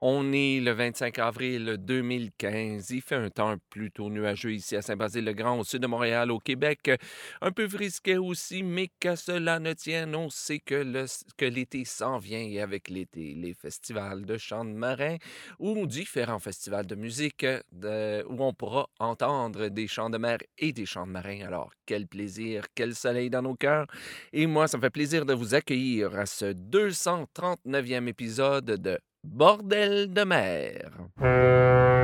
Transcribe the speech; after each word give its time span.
On 0.00 0.32
est 0.32 0.60
le 0.60 0.70
25 0.70 1.18
avril 1.18 1.76
2015. 1.76 2.90
Il 2.90 3.00
fait 3.02 3.16
un 3.16 3.30
temps 3.30 3.56
plutôt 3.68 4.10
nuageux 4.10 4.52
ici 4.52 4.76
à 4.76 4.82
Saint-Basile-le-Grand, 4.82 5.58
au 5.58 5.64
sud 5.64 5.82
de 5.82 5.88
Montréal, 5.88 6.30
au 6.30 6.38
Québec. 6.38 6.92
Un 7.40 7.50
peu 7.50 7.66
frisquet 7.66 8.16
aussi, 8.16 8.62
mais 8.62 8.90
qu'à 9.00 9.16
cela 9.16 9.58
ne 9.58 9.72
tienne, 9.72 10.14
on 10.14 10.30
sait 10.30 10.60
que, 10.60 10.76
le- 10.76 11.06
l'été 11.48 11.84
s'en 11.84 12.18
vient 12.18 12.38
et 12.38 12.60
avec 12.60 12.88
l'été, 12.88 13.34
les 13.34 13.54
festivals 13.54 14.24
de 14.24 14.38
chants 14.38 14.64
de 14.64 14.70
marins 14.70 15.16
ou 15.58 15.84
différents 15.88 16.38
festivals 16.38 16.86
de 16.86 16.94
musique 16.94 17.44
euh, 17.44 18.22
où 18.28 18.44
on 18.44 18.54
pourra 18.54 18.88
entendre 19.00 19.66
des 19.68 19.88
chants 19.88 20.10
de 20.10 20.18
mer 20.18 20.38
et 20.58 20.72
des 20.72 20.86
chants 20.86 21.08
de 21.08 21.12
marins. 21.12 21.40
Alors, 21.44 21.72
quel 21.86 22.06
plaisir, 22.06 22.66
quel 22.76 22.94
soleil 22.94 23.30
dans 23.30 23.42
nos 23.42 23.56
cœurs. 23.56 23.88
Et 24.32 24.46
moi, 24.46 24.68
ça 24.68 24.76
me 24.76 24.82
fait 24.82 24.90
plaisir 24.90 25.26
de 25.26 25.34
vous 25.34 25.56
accueillir 25.56 26.14
à 26.14 26.26
ce 26.26 26.52
239e 26.52 28.06
épisode 28.06 28.64
de 28.64 29.00
Bordel 29.30 30.14
de 30.14 30.24
mer. 30.24 31.97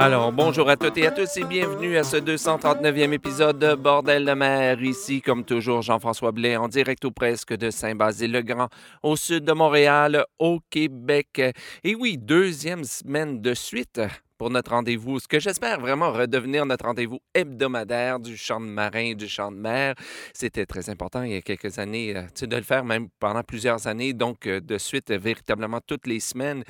Alors, 0.00 0.30
bonjour 0.30 0.70
à 0.70 0.76
toutes 0.76 0.96
et 0.98 1.08
à 1.08 1.10
tous 1.10 1.38
et 1.38 1.42
bienvenue 1.42 1.96
à 1.96 2.04
ce 2.04 2.18
239e 2.18 3.12
épisode 3.12 3.58
de 3.58 3.74
Bordel 3.74 4.24
de 4.24 4.32
mer. 4.32 4.80
Ici, 4.80 5.20
comme 5.20 5.44
toujours, 5.44 5.82
Jean-François 5.82 6.30
Blais 6.30 6.56
en 6.56 6.68
direct 6.68 7.04
ou 7.04 7.10
presque 7.10 7.52
de 7.56 7.68
Saint-Basile-le-Grand, 7.68 8.68
au 9.02 9.16
sud 9.16 9.44
de 9.44 9.52
Montréal, 9.52 10.24
au 10.38 10.60
Québec. 10.70 11.42
Et 11.82 11.96
oui, 11.96 12.16
deuxième 12.16 12.84
semaine 12.84 13.40
de 13.40 13.54
suite 13.54 14.00
pour 14.38 14.50
notre 14.50 14.70
rendez-vous, 14.70 15.18
ce 15.18 15.26
que 15.26 15.40
j'espère 15.40 15.80
vraiment 15.80 16.12
redevenir 16.12 16.64
notre 16.64 16.86
rendez-vous 16.86 17.18
hebdomadaire 17.34 18.20
du 18.20 18.36
chant 18.36 18.60
de 18.60 18.66
marin, 18.66 19.14
du 19.14 19.28
chant 19.28 19.50
de 19.50 19.56
mer. 19.56 19.94
C'était 20.32 20.64
très 20.64 20.88
important 20.88 21.24
il 21.24 21.32
y 21.32 21.36
a 21.36 21.42
quelques 21.42 21.78
années, 21.78 22.16
euh, 22.16 22.22
tu 22.34 22.46
de 22.46 22.56
le 22.56 22.62
faire 22.62 22.84
même 22.84 23.08
pendant 23.18 23.42
plusieurs 23.42 23.86
années, 23.88 24.12
donc 24.12 24.46
euh, 24.46 24.60
de 24.60 24.78
suite, 24.78 25.10
euh, 25.10 25.18
véritablement 25.18 25.80
toutes 25.84 26.06
les 26.06 26.20
semaines. 26.20 26.62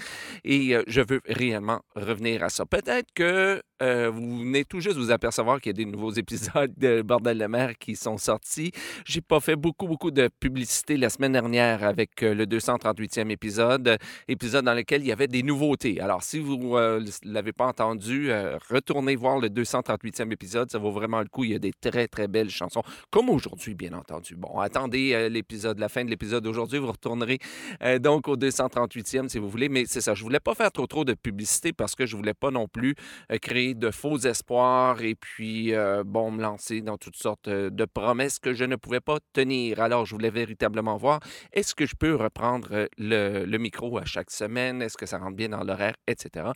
Et 0.45 0.75
euh, 0.75 0.83
je 0.87 1.03
veux 1.03 1.21
réellement 1.27 1.81
revenir 1.95 2.43
à 2.43 2.49
ça. 2.49 2.65
Peut-être 2.65 3.13
que 3.15 3.63
euh, 3.81 4.11
vous 4.11 4.41
venez 4.41 4.65
tout 4.65 4.81
juste 4.81 4.97
vous 4.97 5.13
apercevoir 5.13 5.61
qu'il 5.61 5.71
y 5.71 5.75
a 5.75 5.85
des 5.85 5.85
nouveaux 5.85 6.11
épisodes 6.17 6.73
de 6.77 7.03
Bordel 7.03 7.39
de 7.39 7.47
mer 7.47 7.79
qui 7.79 7.95
sont 7.95 8.19
sortis. 8.19 8.73
J'ai 9.05 9.21
pas 9.21 9.41
fait 9.41 9.57
beaucoup, 9.57 9.87
beaucoup 9.87 10.11
de 10.11 10.29
publicité 10.41 10.97
la 10.97 11.11
semaine 11.11 11.33
dernière 11.33 11.85
avec 11.85 12.23
euh, 12.23 12.35
le 12.35 12.47
238e 12.47 13.31
épisode, 13.31 13.89
euh, 13.89 13.97
épisode 14.27 14.65
dans 14.65 14.75
lequel 14.75 15.03
il 15.03 15.09
y 15.09 15.13
avait 15.13 15.29
des 15.29 15.43
nouveautés. 15.43 16.01
Alors, 16.01 16.23
si 16.23 16.41
vous 16.41 16.57
ne 16.57 17.05
l'avez 17.25 17.53
pas 17.59 17.67
entendu, 17.67 18.31
euh, 18.31 18.56
retournez 18.70 19.17
voir 19.17 19.41
le 19.41 19.48
238e 19.48 20.33
épisode. 20.33 20.70
Ça 20.70 20.78
vaut 20.78 20.92
vraiment 20.92 21.19
le 21.19 21.27
coup. 21.27 21.42
Il 21.42 21.51
y 21.51 21.55
a 21.56 21.59
des 21.59 21.73
très, 21.73 22.06
très 22.06 22.28
belles 22.28 22.50
chansons, 22.50 22.84
comme 23.11 23.28
aujourd'hui, 23.28 23.75
bien 23.75 23.92
entendu. 23.95 24.37
Bon, 24.37 24.61
attendez 24.61 25.12
euh, 25.12 25.28
l'épisode, 25.28 25.81
la 25.81 25.89
fin 25.89 26.05
de 26.05 26.09
l'épisode 26.11 26.45
d'aujourd'hui. 26.45 26.78
Vous 26.78 26.92
retournerez 26.92 27.41
euh, 27.83 27.98
donc 27.98 28.28
au 28.28 28.37
238e 28.37 29.28
si 29.28 29.39
vous 29.41 29.48
voulez. 29.48 29.69
Mais 29.69 29.87
c'est 29.87 30.00
ça, 30.00 30.15
je 30.15 30.23
voulais 30.23 30.39
pas 30.39 30.55
faire 30.55 30.70
trop, 30.70 30.87
trop 30.87 31.05
de 31.05 31.15
publicité 31.15 31.73
parce 31.73 31.97
que 31.97 32.06
je 32.06 32.17
voulais 32.17 32.33
pas 32.33 32.53
non 32.53 32.69
plus 32.69 32.95
créer 33.42 33.75
de 33.75 33.91
faux 33.91 34.19
espoirs 34.19 35.03
et 35.03 35.17
puis, 35.17 35.72
bon, 36.06 36.31
me 36.31 36.41
lancer 36.41 36.81
dans 36.81 36.97
toutes 36.97 37.17
sortes 37.17 37.48
de 37.48 37.84
promesses 37.84 38.39
que 38.39 38.55
je 38.55 38.65
ne 38.65 38.77
pouvais 38.77 39.00
pas 39.00 39.19
tenir. 39.33 39.81
Alors, 39.81 40.06
je 40.06 40.15
voulais 40.15 40.31
véritablement 40.31 40.97
voir, 40.97 41.19
est-ce 41.53 41.75
que 41.75 41.87
je 41.87 41.97
peux 41.97 42.15
reprendre 42.15 42.89
le, 42.98 43.45
le 43.45 43.59
micro 43.59 43.98
à 43.98 44.05
chaque 44.05 44.31
semaine? 44.31 44.81
Est-ce 44.81 44.97
que 44.97 45.06
ça 45.06 45.19
rentre 45.19 45.37
bien 45.37 45.48
dans 45.48 45.65
l'horaire, 45.65 45.97
etc. 46.06 46.47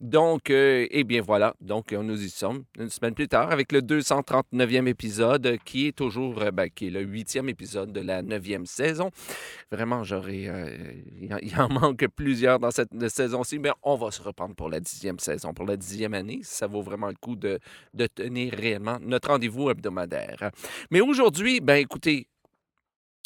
Donc, 0.00 0.51
euh, 0.52 0.86
eh 0.90 1.04
bien 1.04 1.20
voilà, 1.22 1.54
donc 1.60 1.92
nous 1.92 2.22
y 2.22 2.30
sommes 2.30 2.64
une 2.78 2.90
semaine 2.90 3.14
plus 3.14 3.28
tard 3.28 3.50
avec 3.50 3.72
le 3.72 3.80
239e 3.80 4.86
épisode 4.86 5.56
qui 5.64 5.88
est 5.88 5.92
toujours, 5.96 6.40
euh, 6.42 6.50
ben, 6.50 6.68
qui 6.68 6.86
est 6.86 6.90
le 6.90 7.00
huitième 7.02 7.48
épisode 7.48 7.92
de 7.92 8.00
la 8.00 8.22
neuvième 8.22 8.66
saison. 8.66 9.10
Vraiment, 9.70 10.04
j'aurais, 10.04 10.46
euh, 10.48 10.76
il 11.42 11.54
en- 11.60 11.68
manque 11.68 12.06
plusieurs 12.14 12.58
dans 12.58 12.70
cette 12.70 13.08
saison-ci, 13.08 13.58
mais 13.58 13.70
on 13.82 13.96
va 13.96 14.10
se 14.10 14.22
reprendre 14.22 14.54
pour 14.54 14.68
la 14.68 14.80
dixième 14.80 15.18
saison, 15.18 15.52
pour 15.54 15.66
la 15.66 15.76
dixième 15.76 16.14
année. 16.14 16.40
Ça 16.42 16.66
vaut 16.66 16.82
vraiment 16.82 17.08
le 17.08 17.14
coup 17.20 17.36
de, 17.36 17.58
de 17.94 18.06
tenir 18.06 18.52
réellement 18.52 18.98
notre 19.00 19.28
rendez-vous 19.30 19.70
hebdomadaire. 19.70 20.50
Mais 20.90 21.00
aujourd'hui, 21.00 21.60
ben 21.60 21.76
écoutez, 21.76 22.28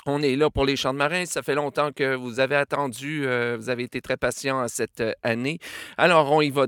on 0.07 0.23
est 0.23 0.37
là 0.37 0.51
pour 0.51 0.65
les 0.65 0.77
champs 0.77 0.93
de 0.93 0.99
marins. 0.99 1.27
Ça 1.27 1.43
fait 1.43 1.55
longtemps 1.55 1.91
que 1.93 2.15
vous 2.15 2.41
avez 2.41 2.57
attendu, 2.57 3.27
euh, 3.27 3.57
vous 3.59 3.69
avez 3.69 3.83
été 3.85 4.01
très 4.01 4.17
patient 4.17 4.67
cette 4.69 5.01
euh, 5.01 5.13
année. 5.23 5.59
Alors, 5.97 6.33
on 6.33 6.41
y 6.41 6.51
va 6.51 6.67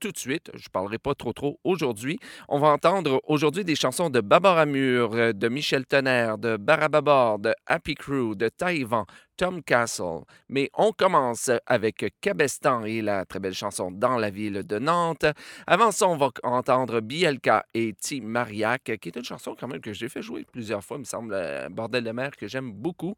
tout 0.00 0.12
de 0.12 0.18
suite. 0.18 0.50
Je 0.54 0.64
ne 0.68 0.72
parlerai 0.72 0.98
pas 0.98 1.14
trop 1.14 1.32
trop 1.32 1.58
aujourd'hui. 1.64 2.18
On 2.48 2.58
va 2.58 2.68
entendre 2.68 3.20
aujourd'hui 3.26 3.64
des 3.64 3.74
chansons 3.74 4.10
de 4.10 4.20
Babaramur, 4.20 5.14
euh, 5.14 5.32
de 5.32 5.48
Michel 5.48 5.86
Tonnerre, 5.86 6.38
de 6.38 6.56
Barababor, 6.56 7.38
de 7.38 7.52
Happy 7.66 7.94
Crew, 7.94 8.34
de 8.36 8.48
Taïwan, 8.48 9.04
Tom 9.36 9.62
Castle. 9.62 10.24
Mais 10.48 10.70
on 10.74 10.92
commence 10.92 11.50
avec 11.66 12.04
Cabestan 12.20 12.84
et 12.84 13.02
la 13.02 13.24
très 13.24 13.38
belle 13.38 13.54
chanson 13.54 13.90
Dans 13.90 14.16
la 14.16 14.30
ville 14.30 14.62
de 14.66 14.78
Nantes. 14.78 15.26
Avant 15.66 15.92
ça, 15.92 16.08
on 16.08 16.16
va 16.16 16.30
entendre 16.42 17.00
Bielka 17.00 17.64
et 17.74 17.94
T. 17.94 18.20
Mariac, 18.20 18.84
qui 19.00 19.08
est 19.08 19.16
une 19.16 19.24
chanson 19.24 19.54
quand 19.58 19.68
même 19.68 19.80
que 19.80 19.92
j'ai 19.92 20.08
fait 20.08 20.22
jouer 20.22 20.44
plusieurs 20.50 20.82
fois, 20.82 20.96
il 20.96 21.00
me 21.00 21.04
semble, 21.04 21.34
euh, 21.34 21.68
Bordel 21.68 22.04
de 22.04 22.12
mer, 22.12 22.30
que 22.36 22.46
j'aime 22.48 22.72
beaucoup. 22.72 23.14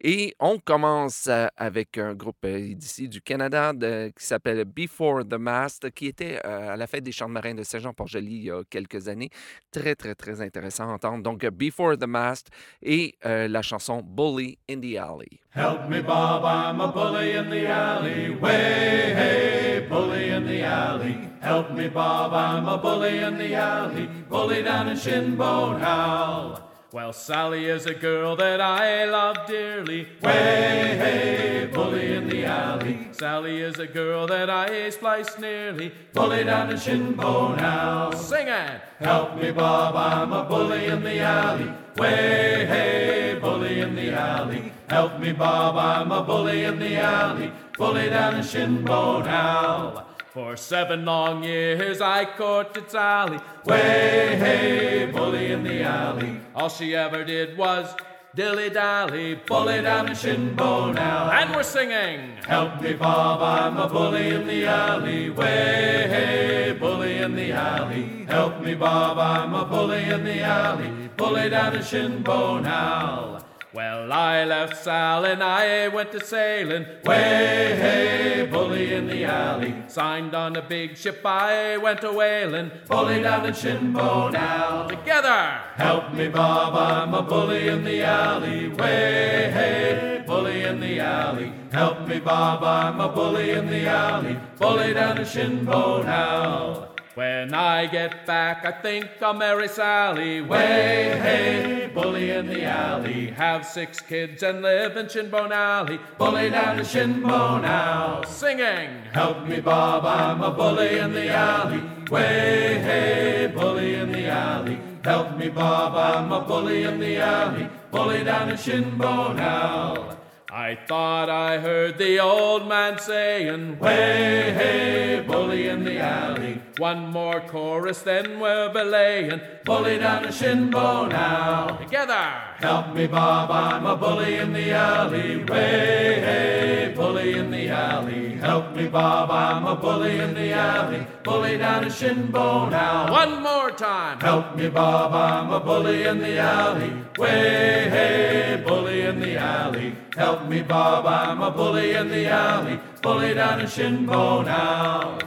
Et 0.00 0.34
on 0.40 0.58
commence 0.58 1.26
euh, 1.28 1.46
avec 1.56 1.98
un 1.98 2.14
groupe 2.14 2.44
euh, 2.44 2.74
d'ici 2.74 3.08
du 3.08 3.20
Canada 3.20 3.72
qui 4.16 4.24
s'appelle 4.24 4.64
Before 4.64 5.24
the 5.28 5.34
Mast, 5.34 5.90
qui 5.90 6.06
était 6.06 6.38
à 6.38 6.76
la 6.76 6.86
fête 6.86 7.04
des 7.04 7.12
champs 7.12 7.28
de 7.28 7.34
marins 7.34 7.54
de 7.54 7.62
Saint-Jean-Port-Joli 7.62 8.36
il 8.36 8.44
y 8.44 8.50
a 8.50 8.62
quelques 8.68 9.08
années. 9.08 9.30
Très, 9.70 9.94
très, 9.94 10.14
très 10.14 10.40
intéressant 10.40 10.88
à 10.88 10.92
entendre. 10.94 11.22
Donc, 11.22 11.44
Before 11.46 11.96
the 11.98 12.06
Mast 12.06 12.48
et 12.82 13.16
la 13.22 13.62
chanson 13.62 14.02
Bully 14.02 14.58
in 14.70 14.80
the 14.80 14.96
Alley. 14.96 15.40
Help 15.58 15.88
me, 15.88 16.00
Bob, 16.00 16.44
I'm 16.44 16.80
a 16.80 16.86
bully 16.86 17.32
in 17.32 17.50
the 17.50 17.66
alley. 17.66 18.30
Way, 18.30 19.12
hey, 19.12 19.86
bully 19.88 20.28
in 20.28 20.46
the 20.46 20.62
alley. 20.62 21.28
Help 21.40 21.72
me, 21.72 21.88
Bob, 21.88 22.32
I'm 22.32 22.68
a 22.68 22.78
bully 22.78 23.18
in 23.18 23.38
the 23.38 23.56
alley. 23.56 24.06
Bully 24.28 24.62
down 24.62 24.86
in 24.86 24.96
Shinbone 24.96 25.80
Hall. 25.80 26.70
Well, 26.90 27.12
Sally 27.12 27.66
is 27.66 27.84
a 27.84 27.92
girl 27.92 28.34
that 28.36 28.62
I 28.62 29.04
love 29.04 29.46
dearly. 29.46 30.08
Way, 30.22 30.96
hey, 30.96 31.70
bully 31.70 32.14
in 32.14 32.30
the 32.30 32.46
alley. 32.46 33.08
Sally 33.12 33.60
is 33.60 33.78
a 33.78 33.86
girl 33.86 34.26
that 34.26 34.48
I 34.48 34.88
splice 34.88 35.38
nearly. 35.38 35.92
Bully 36.14 36.44
down 36.44 36.70
in 36.70 36.78
Shinbone 36.78 37.58
Hall. 37.60 38.12
Sing 38.12 38.48
it! 38.48 38.80
Help 39.00 39.36
me, 39.36 39.50
Bob, 39.50 39.96
I'm 39.96 40.32
a 40.32 40.44
bully 40.44 40.86
in 40.86 41.02
the 41.02 41.18
alley. 41.18 41.70
Way, 41.98 42.64
hey, 42.64 43.38
bully 43.38 43.80
in 43.80 43.94
the 43.94 44.10
alley. 44.12 44.72
Help 44.88 45.20
me, 45.20 45.32
Bob, 45.32 45.76
I'm 45.76 46.10
a 46.10 46.22
bully 46.22 46.64
in 46.64 46.78
the 46.78 46.96
alley. 46.96 47.52
Bully 47.76 48.08
down 48.08 48.36
in 48.36 48.42
Shinbone 48.42 49.26
Hall. 49.26 50.07
For 50.38 50.56
seven 50.56 51.04
long 51.04 51.42
years 51.42 52.00
I 52.00 52.24
courted 52.24 52.88
Sally. 52.88 53.40
Way, 53.64 54.36
hey, 54.38 55.10
bully 55.12 55.50
in 55.50 55.64
the 55.64 55.82
alley. 55.82 56.40
All 56.54 56.68
she 56.68 56.94
ever 56.94 57.24
did 57.24 57.58
was 57.58 57.92
dilly 58.36 58.70
dally, 58.70 59.34
bully 59.34 59.82
down 59.82 60.06
in 60.06 60.14
Shinbone 60.14 60.96
Hall. 60.96 61.32
And 61.32 61.56
we're 61.56 61.64
singing. 61.64 62.36
Help 62.46 62.80
me, 62.80 62.92
Bob, 62.92 63.42
I'm 63.42 63.78
a 63.78 63.88
bully 63.88 64.28
in 64.28 64.46
the 64.46 64.64
alley. 64.66 65.28
Way, 65.28 66.06
hey, 66.08 66.76
bully 66.78 67.16
in 67.16 67.34
the 67.34 67.50
alley. 67.50 68.24
Help 68.28 68.60
me, 68.60 68.74
Bob, 68.74 69.18
I'm 69.18 69.52
a 69.54 69.64
bully 69.64 70.04
in 70.04 70.22
the 70.22 70.42
alley. 70.42 71.10
Bully 71.16 71.50
down 71.50 71.74
in 71.74 71.82
Shinbone 71.82 72.64
Hall. 72.64 73.40
Well, 73.74 74.10
I 74.14 74.44
left 74.44 74.82
Sal 74.82 75.26
and 75.26 75.42
I 75.42 75.88
went 75.88 76.12
to 76.12 76.24
sailing. 76.24 76.86
Way, 77.04 77.76
hey, 77.76 78.48
bully 78.50 78.94
in 78.94 79.06
the 79.06 79.24
alley. 79.26 79.74
Signed 79.88 80.34
on 80.34 80.56
a 80.56 80.62
big 80.62 80.96
ship, 80.96 81.20
I 81.22 81.76
went 81.76 82.00
to 82.00 82.10
whaling. 82.10 82.70
Bully 82.86 83.22
down 83.22 83.44
in 83.44 83.52
Shinbone 83.52 84.32
now. 84.32 84.86
Together! 84.86 85.60
Help 85.74 86.14
me, 86.14 86.28
Bob, 86.28 86.74
I'm 86.74 87.12
a 87.12 87.22
bully 87.22 87.68
in 87.68 87.84
the 87.84 88.02
alley. 88.02 88.68
Way, 88.68 89.50
hey, 89.52 90.24
bully 90.26 90.62
in 90.62 90.80
the 90.80 91.00
alley. 91.00 91.52
Help 91.70 92.08
me, 92.08 92.20
Bob, 92.20 92.64
I'm 92.64 92.98
a 93.02 93.08
bully 93.10 93.50
in 93.50 93.66
the 93.66 93.86
alley. 93.86 94.38
Bully 94.58 94.94
down 94.94 95.18
in 95.18 95.24
Shinbone 95.24 96.06
Hall. 96.06 96.87
When 97.18 97.52
I 97.52 97.86
get 97.86 98.26
back, 98.26 98.64
I 98.64 98.70
think 98.70 99.08
I'll 99.20 99.34
marry 99.34 99.66
Sally. 99.66 100.40
Way, 100.40 101.18
hey, 101.20 101.90
bully 101.92 102.30
in 102.30 102.46
the 102.46 102.62
alley. 102.62 103.32
Have 103.32 103.66
six 103.66 103.98
kids 103.98 104.44
and 104.44 104.62
live 104.62 104.96
in 104.96 105.06
Shinbone 105.06 105.50
Alley. 105.50 105.98
Bully 106.16 106.50
down 106.50 106.78
in 106.78 106.84
Shinbone 106.84 107.62
now. 107.62 108.22
Singing. 108.22 109.02
Help 109.12 109.48
me, 109.48 109.58
Bob, 109.58 110.04
I'm 110.06 110.42
a 110.42 110.52
bully 110.52 110.98
in 110.98 111.12
the 111.12 111.28
alley. 111.30 111.82
Way, 112.08 112.78
hey, 112.84 113.52
bully 113.52 113.96
in 113.96 114.12
the 114.12 114.28
alley. 114.28 114.78
Help 115.02 115.36
me, 115.36 115.48
Bob, 115.48 115.96
I'm 115.96 116.30
a 116.30 116.42
bully 116.42 116.84
in 116.84 117.00
the 117.00 117.16
alley. 117.16 117.68
Bully 117.90 118.22
down 118.22 118.50
in 118.50 118.56
Shinbone 118.56 119.40
Alley. 119.40 120.14
I 120.50 120.78
thought 120.86 121.28
I 121.28 121.58
heard 121.58 121.98
the 121.98 122.20
old 122.20 122.68
man 122.68 123.00
saying, 123.00 123.80
Way, 123.80 124.52
hey, 124.56 125.24
bully 125.26 125.68
in 125.68 125.82
the 125.82 125.98
alley. 125.98 126.62
One 126.78 127.08
more 127.08 127.40
chorus, 127.40 128.02
then 128.02 128.38
we're 128.38 128.72
belaying. 128.72 129.40
Bully 129.64 129.98
down 129.98 130.24
a 130.24 130.28
shinbo 130.28 131.08
now. 131.08 131.76
Together. 131.76 132.14
Help 132.58 132.94
me, 132.94 133.08
Bob, 133.08 133.50
I'm 133.50 133.84
a 133.84 133.96
bully 133.96 134.36
in 134.36 134.52
the 134.52 134.70
alley. 134.70 135.42
Way, 135.42 136.20
hey, 136.20 136.92
bully 136.94 137.32
in 137.32 137.50
the 137.50 137.68
alley. 137.68 138.36
Help 138.36 138.76
me, 138.76 138.86
Bob, 138.86 139.28
I'm 139.28 139.66
a 139.66 139.74
bully 139.74 140.20
in 140.20 140.34
the 140.34 140.52
alley. 140.52 141.04
Bully 141.24 141.58
down 141.58 141.82
a 141.82 141.88
shinbo 141.88 142.70
now. 142.70 143.10
One 143.10 143.42
more 143.42 143.72
time. 143.72 144.20
Help 144.20 144.54
me, 144.54 144.68
Bob, 144.68 145.12
I'm 145.12 145.50
a 145.50 145.58
bully 145.58 146.04
in 146.04 146.18
the 146.20 146.38
alley. 146.38 146.92
Way, 147.18 147.88
hey, 147.90 148.62
bully 148.64 149.00
in 149.00 149.18
the 149.18 149.36
alley. 149.36 149.96
Help 150.16 150.46
me, 150.48 150.62
Bob, 150.62 151.06
I'm 151.06 151.42
a 151.42 151.50
bully 151.50 151.94
in 151.94 152.08
the 152.08 152.26
alley. 152.26 152.78
Bully 153.02 153.34
down 153.34 153.62
a 153.62 153.64
shinbo 153.64 154.44
now. 154.44 155.18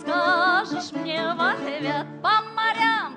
Скажешь 0.00 0.92
мне 0.92 1.20
в 1.34 1.40
ответ? 1.40 2.06
По 2.22 2.42
морям, 2.54 3.16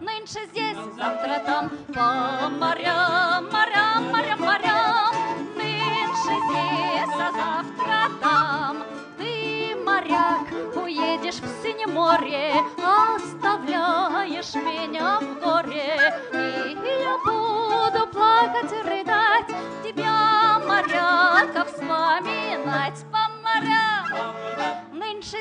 нынче 0.00 0.46
здесь, 0.46 0.76
завтра 0.96 1.42
там, 1.44 1.70
по 1.88 2.48
морям, 2.48 3.50
морям, 3.50 4.10
морям, 4.10 4.40
морям, 4.40 5.14
нынче 5.56 6.34
здесь, 6.48 7.14
а 7.14 7.32
завтра 7.32 8.10
там. 8.20 8.84
Ты, 9.18 9.76
моряк, 9.84 10.48
уедешь 10.76 11.40
в 11.40 11.62
синее 11.62 11.86
море, 11.86 12.52
оставляешь 12.78 14.54
меня 14.54 15.20
в 15.20 15.40
горе, 15.40 16.14
и 16.32 16.76
я 17.02 17.18
буду 17.24 18.06
плакать 18.08 18.72
и 18.72 18.88
рыдать, 18.88 19.46
тебя, 19.82 20.60
моряка, 20.66 21.64
вспоминать 21.64 23.04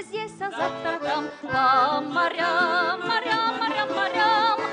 здесь, 0.01 0.31
а 0.39 0.51
завтра 0.51 1.00
там, 1.00 1.25
по 1.42 2.01
морям, 2.01 3.01
морям, 3.07 3.57
морям, 3.59 3.89
морям, 3.95 4.71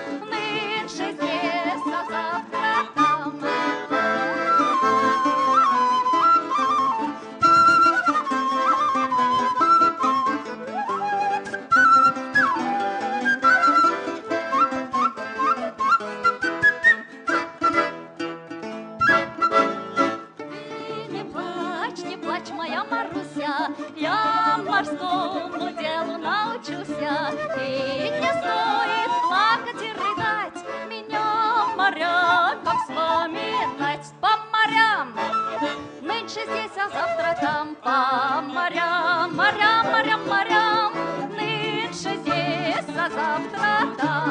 здесь, 36.48 36.76
а 36.76 36.88
завтра 36.88 37.36
там, 37.40 37.76
по 37.76 38.40
морям, 38.42 39.36
морям, 39.36 39.86
морям, 39.92 40.28
морям. 40.28 40.92
Нынче 41.36 42.16
здесь, 42.16 42.96
а 42.96 43.10
завтра 43.10 43.96
там. 43.98 44.27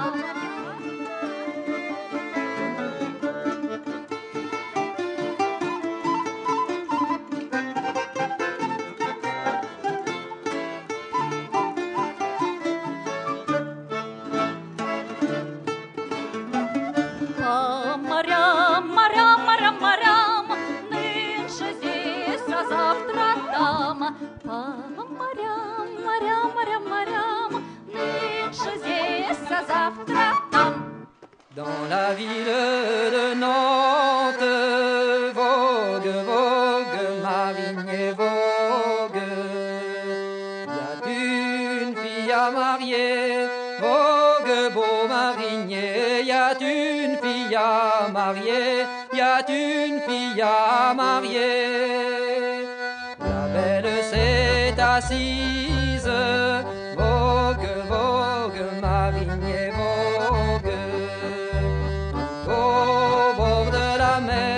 завтра 29.57 30.35
там. 30.51 30.93
Dans 31.55 31.85
la 31.91 32.15
ville 32.15 32.47
de 33.17 33.35
Nantes, 33.35 34.55
vogue, 35.35 36.15
vogue, 36.31 37.01
marinier 37.23 38.13
vogue. 38.13 39.23
Y 40.67 40.81
a 40.81 40.93
une 41.07 41.95
fille 41.95 42.33
à 42.33 42.51
marier, 42.51 43.49
vogue, 43.81 44.73
beau 44.73 45.07
marinier. 45.07 46.23
Y 46.25 46.33
a 46.33 46.53
une 46.59 47.19
fille 47.23 47.55
à 47.55 48.09
marier, 48.11 48.87
y 49.13 49.21
a 49.21 49.41
une 49.51 50.01
fille 50.01 50.41
à 50.41 50.95
marier. 50.95 52.67
La 53.21 53.43
belle 53.55 54.03
s'est 54.11 54.75
assise, 54.81 55.56
Bord 64.26 64.57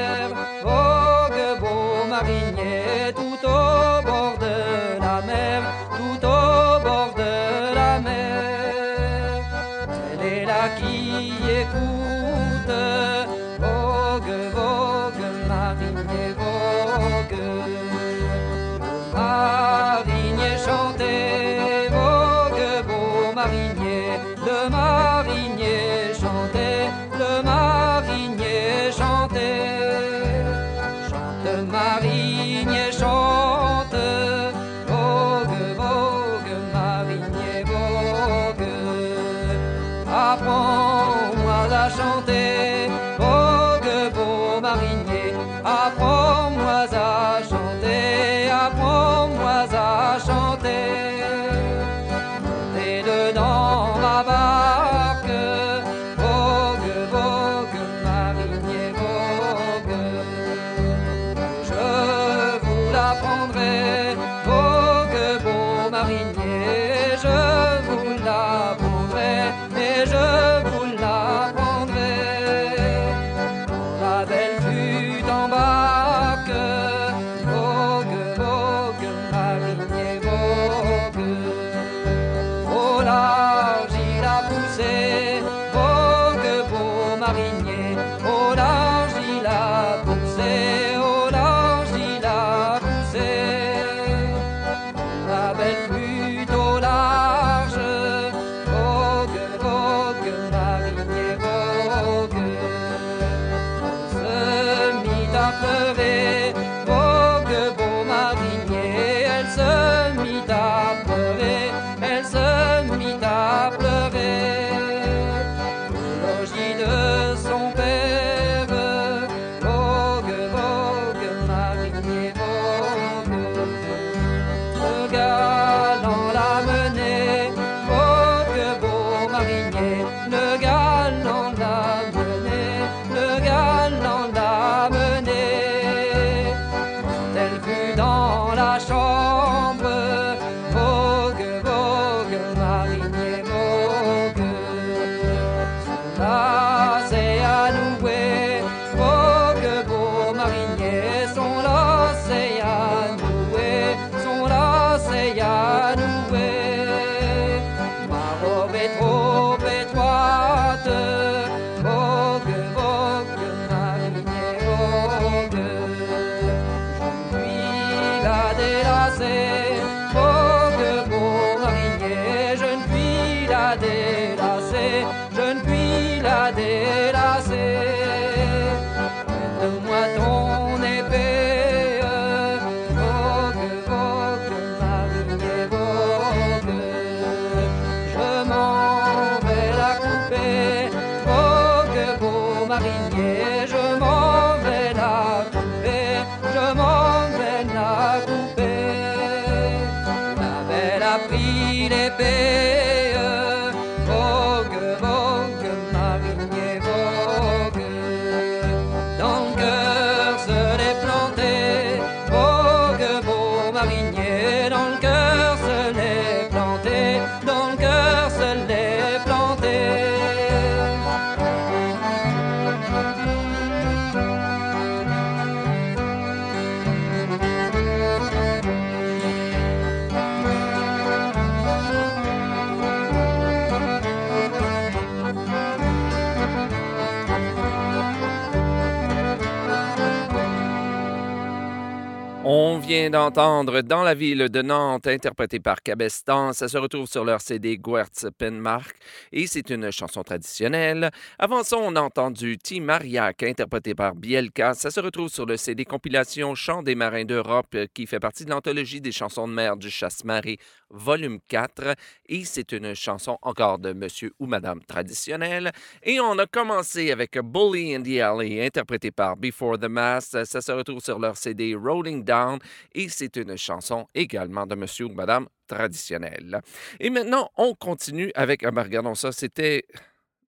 vient 243.00 243.10
d'entendre 243.10 243.82
Dans 243.82 244.04
la 244.04 244.14
ville 244.14 244.50
de 244.50 244.62
Nantes, 244.62 245.08
interprété 245.08 245.60
par 245.62 245.82
Cabestan. 245.82 246.52
Ça 246.52 246.68
se 246.68 246.78
retrouve 246.78 247.08
sur 247.08 247.24
leur 247.24 247.40
CD 247.40 247.78
Guertz 247.78 248.28
Penmark 248.38 248.94
et 249.32 249.48
c'est 249.48 249.70
une 249.70 249.90
chanson 249.90 250.22
traditionnelle. 250.22 251.10
Avant 251.38 251.64
ça, 251.64 251.78
on 251.78 251.96
a 251.96 252.02
entendu 252.02 252.58
T. 252.58 252.82
Mariac, 252.82 253.44
interprété 253.44 253.96
par 253.96 254.16
Bielka. 254.16 254.74
Ça 254.74 254.92
se 254.92 255.00
retrouve 255.00 255.30
sur 255.30 255.46
le 255.46 255.56
CD 255.56 255.86
compilation 255.86 256.56
Chants 256.56 256.84
des 256.84 256.96
marins 256.96 257.24
d'Europe 257.24 257.78
qui 257.94 258.06
fait 258.06 258.20
partie 258.20 258.44
de 258.44 258.50
l'anthologie 258.50 259.00
des 259.00 259.14
chansons 259.14 259.48
de 259.48 259.54
mer 259.54 259.78
du 259.78 259.90
Chasse-Marée, 259.90 260.58
volume 260.90 261.40
4. 261.48 261.96
Et 262.28 262.46
c'est 262.46 262.72
une 262.72 262.94
chanson 262.96 263.38
encore 263.42 263.80
de 263.80 263.94
Monsieur 263.94 264.34
ou 264.40 264.46
Madame 264.46 264.82
traditionnelle. 264.84 265.72
Et 266.04 266.20
on 266.20 266.38
a 266.38 266.46
commencé 266.46 267.12
avec 267.12 267.38
Bully 267.40 267.96
in 267.96 268.02
the 268.02 268.20
Alley, 268.20 268.66
interprété 268.66 269.12
par 269.12 269.38
Before 269.38 269.80
the 269.80 269.86
Mass. 269.86 270.36
Ça 270.44 270.62
se 270.62 270.72
retrouve 270.72 271.02
sur 271.02 271.20
leur 271.20 271.38
CD 271.38 271.76
Rolling 271.76 272.24
Down 272.24 272.60
et 272.94 273.10
c'est 273.10 273.36
une 273.36 273.58
chanson 273.58 274.08
également 274.14 274.66
de 274.66 274.76
Monsieur 274.76 275.06
ou 275.06 275.14
Madame 275.14 275.48
traditionnelle. 275.68 276.62
Et 277.00 277.10
maintenant, 277.10 277.50
on 277.58 277.74
continue 277.76 278.32
avec. 278.36 278.64
Ah 278.64 278.72
ben, 278.72 278.84
regardons 278.84 279.16
ça, 279.16 279.32
c'était. 279.32 279.86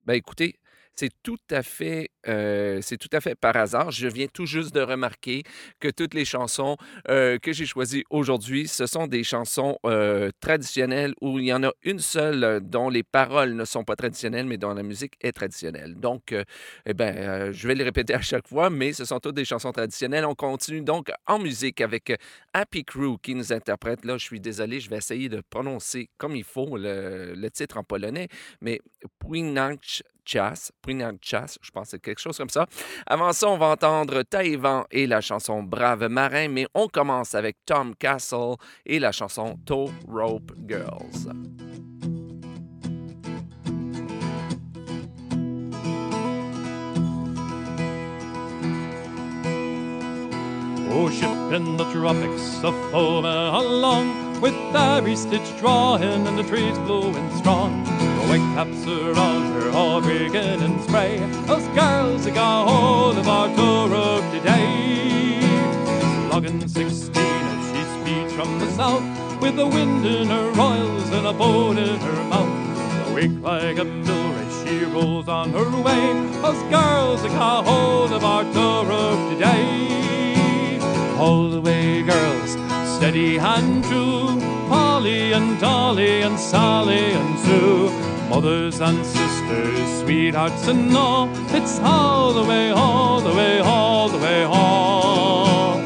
Ben 0.05 0.15
écoutez, 0.15 0.55
c'est 0.95 1.11
tout 1.23 1.37
à 1.49 1.63
fait, 1.63 2.09
euh, 2.27 2.79
c'est 2.81 2.97
tout 2.97 3.09
à 3.11 3.21
fait 3.21 3.35
par 3.35 3.55
hasard. 3.55 3.91
Je 3.91 4.07
viens 4.07 4.27
tout 4.27 4.45
juste 4.45 4.73
de 4.73 4.81
remarquer 4.81 5.43
que 5.79 5.87
toutes 5.87 6.13
les 6.13 6.25
chansons 6.25 6.77
euh, 7.09 7.39
que 7.39 7.53
j'ai 7.53 7.65
choisies 7.65 8.03
aujourd'hui, 8.09 8.67
ce 8.67 8.85
sont 8.85 9.07
des 9.07 9.23
chansons 9.23 9.77
euh, 9.85 10.29
traditionnelles 10.39 11.13
où 11.21 11.39
il 11.39 11.45
y 11.45 11.53
en 11.53 11.63
a 11.63 11.71
une 11.83 11.99
seule 11.99 12.61
dont 12.61 12.89
les 12.89 13.03
paroles 13.03 13.53
ne 13.53 13.65
sont 13.65 13.83
pas 13.83 13.95
traditionnelles, 13.95 14.45
mais 14.45 14.57
dont 14.57 14.73
la 14.73 14.83
musique 14.83 15.13
est 15.21 15.31
traditionnelle. 15.31 15.95
Donc, 15.95 16.35
eh 16.85 16.93
ben, 16.93 17.51
je 17.51 17.67
vais 17.67 17.75
les 17.75 17.83
répéter 17.83 18.13
à 18.13 18.21
chaque 18.21 18.47
fois, 18.47 18.69
mais 18.69 18.93
ce 18.93 19.05
sont 19.05 19.19
toutes 19.19 19.35
des 19.35 19.45
chansons 19.45 19.71
traditionnelles. 19.71 20.25
On 20.25 20.35
continue 20.35 20.81
donc 20.81 21.11
en 21.27 21.39
musique 21.39 21.81
avec 21.81 22.13
Happy 22.53 22.83
Crew 22.83 23.17
qui 23.21 23.35
nous 23.35 23.53
interprète. 23.53 24.05
Là, 24.05 24.17
je 24.17 24.25
suis 24.25 24.39
désolé, 24.39 24.79
je 24.79 24.89
vais 24.89 24.97
essayer 24.97 25.29
de 25.29 25.41
prononcer 25.49 26.09
comme 26.17 26.35
il 26.35 26.43
faut 26.43 26.77
le, 26.77 27.33
le 27.35 27.51
titre 27.51 27.77
en 27.77 27.83
polonais, 27.83 28.27
mais 28.61 28.79
Pwinach 29.19 30.03
Chas, 30.25 30.71
Chas, 31.21 31.57
je 31.61 31.71
pense 31.71 31.85
que 31.85 31.89
c'est 31.91 32.01
quelque 32.01 32.21
chose 32.21 32.37
comme 32.37 32.49
ça. 32.49 32.65
Avant 33.05 33.33
ça, 33.33 33.49
on 33.49 33.57
va 33.57 33.67
entendre 33.67 34.23
Taïwan 34.23 34.83
et 34.91 35.07
la 35.07 35.21
chanson 35.21 35.63
Brave 35.63 36.07
Marin, 36.07 36.47
mais 36.47 36.67
on 36.73 36.87
commence 36.87 37.35
avec 37.35 37.57
Tom 37.65 37.95
Castle 37.95 38.55
et 38.85 38.99
la 38.99 39.11
chanson 39.11 39.57
Tow 39.65 39.91
Rope 40.07 40.53
Girls. 40.67 41.27
Oh, 50.93 51.09
ship 51.09 51.29
in 51.53 51.77
the 51.77 51.85
tropics, 51.93 52.61
a 52.63 52.71
foaming 52.91 53.31
along, 53.31 54.41
with 54.41 54.53
every 54.75 55.15
stitch 55.15 55.57
drawing 55.57 56.27
and 56.27 56.37
the 56.37 56.43
trees 56.43 56.77
blowing 56.79 57.37
strong. 57.37 58.00
The 58.21 58.27
white 58.27 58.55
caps 58.55 58.87
on 59.17 59.51
her, 59.53 59.71
all 59.71 59.99
breaking 59.99 60.61
in 60.61 60.79
spray. 60.83 61.17
Those 61.47 61.67
girls 61.69 62.25
that 62.25 62.35
got 62.35 62.67
hold 62.69 63.17
of 63.17 63.27
our 63.27 63.47
tow 63.55 63.87
rope 63.87 64.31
today. 64.31 65.39
Logging 66.29 66.67
16 66.67 67.15
as 67.15 67.65
she 67.71 67.83
speeds 67.99 68.33
from 68.33 68.59
the 68.59 68.69
south, 68.73 69.03
with 69.41 69.55
the 69.55 69.65
wind 69.65 70.05
in 70.05 70.27
her 70.27 70.51
royals 70.51 71.09
and 71.09 71.25
a 71.25 71.33
boat 71.33 71.77
in 71.77 71.99
her 71.99 72.23
mouth. 72.25 73.09
Awake 73.09 73.41
like 73.41 73.77
a 73.79 73.87
as 73.87 74.63
she 74.63 74.85
rolls 74.85 75.27
on 75.27 75.49
her 75.49 75.71
way. 75.81 76.13
Those 76.43 76.61
girls 76.69 77.23
that 77.23 77.31
got 77.31 77.65
hold 77.65 78.11
of 78.11 78.23
our 78.23 78.43
tow 78.53 78.85
rope 78.85 79.33
today. 79.33 80.77
Hold 81.15 81.55
away, 81.55 82.03
girls, 82.03 82.51
steady 82.97 83.39
and 83.39 83.83
true. 83.83 84.39
Polly 84.69 85.33
and 85.33 85.59
Dolly 85.59 86.21
and 86.21 86.39
Sally 86.39 87.11
and 87.11 87.39
Sue. 87.39 88.10
Mothers 88.31 88.79
and 88.79 89.05
sisters, 89.05 89.99
sweethearts 89.99 90.65
and 90.69 90.95
all. 90.95 91.29
It's 91.49 91.79
all 91.79 92.31
the 92.31 92.43
way, 92.43 92.69
all 92.71 93.19
the 93.19 93.33
way, 93.35 93.59
all 93.59 94.07
the 94.07 94.17
way 94.17 94.43
home. 94.45 95.85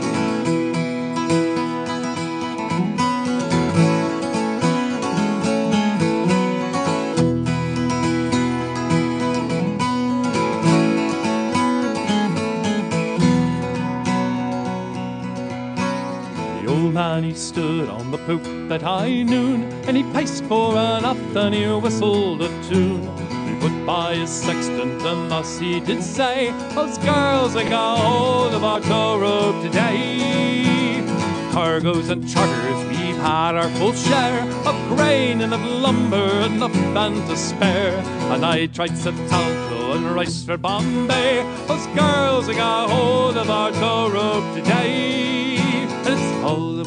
The 16.61 16.67
old 16.71 16.93
man 16.93 17.23
he 17.23 17.33
stood 17.33 17.89
on 17.89 18.11
the 18.11 18.19
poop 18.19 18.45
at 18.71 18.81
high 18.81 19.21
noon, 19.23 19.63
and 19.87 19.95
he 19.95 20.03
paced 20.13 20.43
for 20.45 20.75
an 20.75 21.05
up 21.05 21.17
and 21.35 21.53
he 21.53 21.65
whistled 21.67 22.41
a 22.41 22.47
tune. 22.63 23.01
He 23.47 23.59
put 23.59 23.85
by 23.85 24.15
his 24.15 24.29
sextant, 24.29 25.01
and 25.01 25.31
thus 25.31 25.59
he 25.59 25.79
did 25.79 26.01
say, 26.01 26.49
Us 26.75 26.97
girls, 26.99 27.55
I 27.55 27.67
got 27.67 27.99
hold 27.99 28.53
of 28.53 28.63
our 28.63 28.79
tow 28.81 29.19
rope 29.19 29.61
today. 29.63 31.03
Cargoes 31.51 32.09
and 32.09 32.27
charters, 32.27 32.87
we've 32.87 33.17
had 33.17 33.55
our 33.55 33.69
full 33.77 33.93
share 33.93 34.41
of 34.65 34.75
grain 34.97 35.41
and 35.41 35.53
of 35.53 35.61
lumber, 35.61 36.29
enough 36.41 36.75
and 36.75 37.27
to 37.27 37.37
spare. 37.37 37.97
And 38.33 38.45
I 38.45 38.67
tried 38.67 38.95
to 39.03 39.11
talco 39.11 39.95
and 39.95 40.05
rice 40.11 40.43
for 40.43 40.57
Bombay. 40.57 41.39
Us 41.69 41.87
girls, 41.87 42.49
I 42.49 42.53
got 42.53 42.89
hold 42.89 43.37
of 43.37 43.49
our 43.49 43.71
tow 43.71 44.09
rope 44.09 44.55
today. 44.55 45.34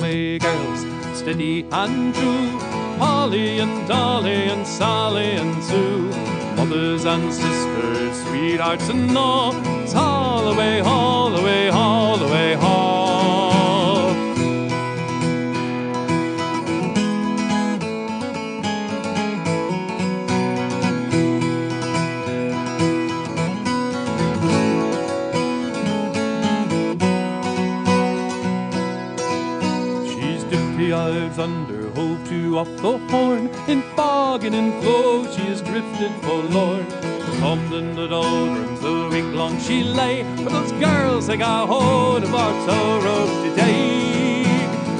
Way, 0.00 0.38
girls, 0.38 0.86
steady 1.12 1.66
and 1.72 2.14
true. 2.14 2.58
Polly 2.98 3.58
and 3.58 3.88
Dolly 3.88 4.48
and 4.48 4.64
Sally 4.64 5.32
and 5.32 5.62
Sue. 5.64 6.10
Mothers 6.56 7.04
and 7.04 7.32
sisters, 7.32 8.22
sweethearts 8.22 8.88
and 8.90 9.18
all. 9.18 9.54
It's 9.82 9.94
all 9.96 10.52
to 32.48 32.58
off 32.58 32.68
the 32.82 32.98
horn. 33.10 33.48
In 33.68 33.82
fog 33.94 34.44
and 34.44 34.54
in 34.54 34.80
flow, 34.80 35.24
she 35.32 35.42
is 35.48 35.60
drifted 35.60 36.12
forlorn. 36.22 36.84
Thumbed 37.40 37.72
in 37.72 37.94
the 37.94 38.08
doldrums, 38.08 38.80
the 38.80 39.08
week 39.10 39.34
long 39.34 39.58
she 39.60 39.82
lay. 39.82 40.22
But 40.44 40.52
those 40.52 40.72
girls, 40.72 41.26
they 41.26 41.36
got 41.36 41.68
hold 41.68 42.22
of 42.24 42.34
our 42.34 43.00
rope 43.00 43.36
today. 43.48 44.44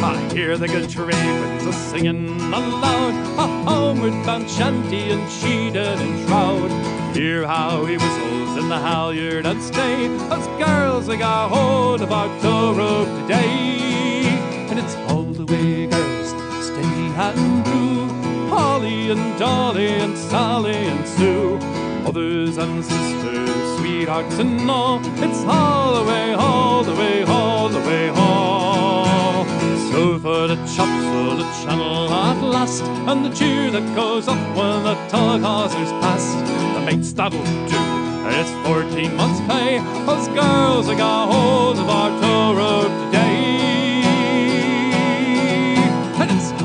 I 0.01 0.17
hear 0.33 0.57
the 0.57 0.69
good 0.69 0.95
ravens 0.95 1.67
a 1.67 1.73
singing 1.73 2.41
aloud, 2.41 3.15
a 3.39 3.47
homeward 3.69 4.13
bound 4.25 4.49
shanty 4.49 5.11
and 5.11 5.31
sheeted 5.31 6.01
in 6.01 6.27
shroud. 6.27 6.71
Hear 7.17 7.47
how 7.47 7.85
he 7.85 7.97
whistles 7.97 8.57
in 8.59 8.69
the 8.69 8.79
halyard 8.79 9.47
and 9.47 9.63
stay. 9.63 10.07
Us 10.31 10.47
girls, 10.65 11.07
they 11.07 11.17
got 11.17 11.51
hold 11.51 12.03
of 12.03 12.13
our 12.13 12.29
rope 12.75 13.09
today. 13.23 13.88
And. 17.37 17.69
Holly 18.49 19.11
and 19.11 19.39
Dolly 19.39 19.89
and 19.89 20.17
Sally 20.17 20.75
and 20.75 21.07
Sue. 21.07 21.59
Mothers 22.03 22.57
and 22.57 22.83
sisters, 22.83 23.79
sweethearts 23.79 24.39
and 24.39 24.71
all. 24.71 25.01
It's 25.23 25.45
all 25.45 26.03
the 26.03 26.11
way, 26.11 26.33
all 26.33 26.83
the 26.83 26.95
way, 26.95 27.23
all 27.25 27.69
the 27.69 27.81
way, 27.81 28.09
all. 28.09 29.45
So 29.93 30.19
for 30.19 30.49
the 30.49 30.57
chops 30.75 31.07
of 31.21 31.39
the 31.39 31.49
channel 31.63 32.11
at 32.11 32.43
last, 32.43 32.83
and 32.83 33.25
the 33.25 33.31
cheer 33.31 33.71
that 33.71 33.95
goes 33.95 34.27
up 34.29 34.41
when 34.57 34.83
the 34.85 34.95
tug 35.09 35.43
hawsers 35.43 35.91
past. 36.01 36.37
The 36.75 36.81
mates 36.87 37.13
that'll 37.13 37.45
do. 37.69 38.09
It's 38.31 38.51
14 38.67 39.15
months' 39.17 39.41
pay. 39.43 39.79
Us 40.13 40.27
girls, 40.29 40.89
I 40.89 40.95
got 40.97 41.33
hold 41.33 41.79
of 41.79 41.89
our 41.89 42.11
tow 42.21 42.55
rope 42.55 43.08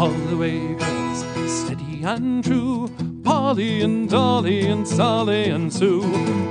all 0.04 0.10
the 0.10 0.36
way, 0.36 0.60
girls, 0.76 1.20
steady 1.48 2.04
and 2.04 2.44
true. 2.44 2.90
Polly 3.24 3.82
and 3.84 4.10
Dolly 4.10 4.68
and 4.68 4.86
Sally 4.86 5.46
and 5.46 5.72
Sue, 5.72 6.02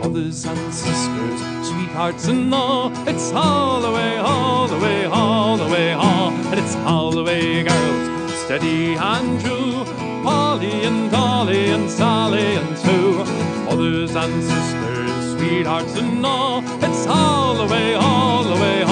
mothers 0.00 0.46
and 0.46 0.72
sisters, 0.72 1.40
sweethearts 1.68 2.28
and 2.28 2.54
all. 2.54 2.90
It's 3.06 3.30
all 3.32 3.82
the 3.82 3.90
way, 3.90 4.16
all 4.16 4.68
the 4.68 4.78
way, 4.78 5.04
all 5.04 5.58
the 5.58 5.68
way, 5.68 5.92
all. 5.92 6.30
And 6.50 6.58
it's 6.58 6.76
all 6.76 7.10
the 7.10 7.24
way, 7.24 7.62
girls, 7.64 8.32
steady 8.44 8.94
and 8.94 9.38
true. 9.42 9.84
Polly 10.22 10.84
and 10.84 11.10
Dolly 11.10 11.72
and 11.72 11.90
Sally 11.90 12.54
and 12.56 12.78
Sue, 12.78 13.18
mothers 13.66 14.16
and 14.16 14.42
sisters, 14.42 15.32
sweethearts 15.36 15.94
and 15.98 16.24
all. 16.24 16.62
It's 16.82 17.06
all 17.06 17.52
the 17.54 17.66
way, 17.70 17.94
all 17.96 18.44
the 18.44 18.54
way, 18.54 18.82
all 18.82 18.91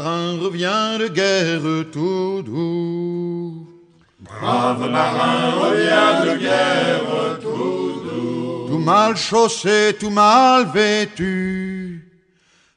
marin 0.00 0.38
revient 0.40 0.98
de 0.98 1.08
guerre 1.08 1.90
tout 1.92 2.42
doux. 2.42 3.66
Brave 4.20 4.90
marin 4.90 5.50
revient 5.64 6.14
de 6.26 6.34
guerre 6.38 7.38
tout 7.42 8.00
doux. 8.04 8.66
Tout 8.68 8.78
mal 8.78 9.16
chaussé, 9.16 9.96
tout 10.00 10.10
mal 10.10 10.66
vêtu. 10.72 12.08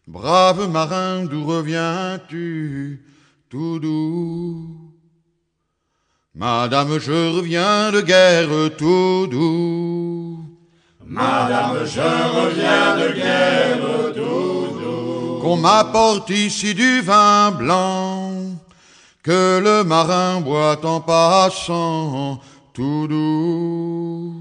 Brave 0.05 0.69
marin, 0.69 1.23
d'où 1.23 1.45
reviens-tu 1.45 3.05
tout 3.49 3.79
doux? 3.79 4.91
Madame, 6.35 6.99
je 6.99 7.37
reviens 7.37 7.91
de 7.91 8.01
guerre 8.01 8.75
tout 8.77 9.27
doux. 9.27 10.39
Madame, 11.05 11.85
je 11.85 12.01
reviens 12.37 12.97
de 13.01 13.07
guerre 13.13 13.77
tout 13.77 14.11
doux. 14.11 14.12
Qu'on 15.43 15.57
m'apporte 15.57 16.29
ici 16.29 16.73
du 16.73 17.01
vin 17.01 17.51
blanc, 17.51 18.31
que 19.23 19.59
le 19.59 19.83
marin 19.83 20.39
boit 20.39 20.79
en 20.85 21.01
passant 21.01 22.39
tout 22.73 23.07
doux. 23.09 24.35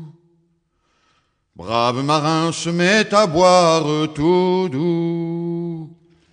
Brave 1.56 2.04
marin 2.04 2.52
se 2.52 2.70
met 2.70 3.12
à 3.12 3.26
boire 3.26 3.84
tout 4.14 4.68
doux. 4.70 5.90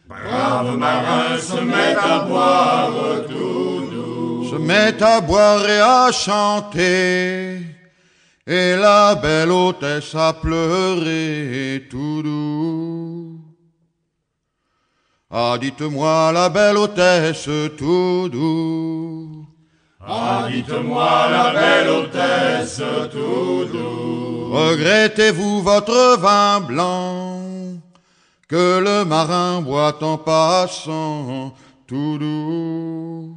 Brave 0.07 0.77
marin 0.77 1.39
se 1.39 1.59
met 1.61 1.95
à 1.95 2.19
boire 2.19 2.91
tout 3.27 3.89
doux. 3.89 4.49
se 4.51 4.55
met 4.55 5.01
à 5.01 5.19
boire 5.19 5.67
et 5.67 5.79
à 5.79 6.11
chanter, 6.11 7.57
et 8.45 8.75
la 8.75 9.15
belle 9.15 9.51
hôtesse 9.51 10.13
à 10.13 10.31
pleurer 10.31 11.87
tout 11.89 12.21
doux. 12.21 13.38
Ah, 15.31 15.57
dites-moi 15.61 16.31
la 16.31 16.49
belle 16.49 16.77
hôtesse 16.77 17.47
tout 17.77 18.29
doux, 18.29 19.45
Ah, 20.01 20.47
dites-moi 20.51 21.29
la 21.29 21.53
belle 21.53 21.89
hôtesse 21.89 22.81
tout 23.11 23.65
doux. 23.71 24.49
regrettez-vous 24.51 25.61
votre 25.61 26.17
vin 26.17 26.61
blanc 26.61 27.41
que 28.47 28.79
le 28.79 29.05
marin 29.05 29.61
boit 29.61 30.03
en 30.03 30.17
passant 30.17 31.53
tout 31.85 32.17
doux 32.17 33.35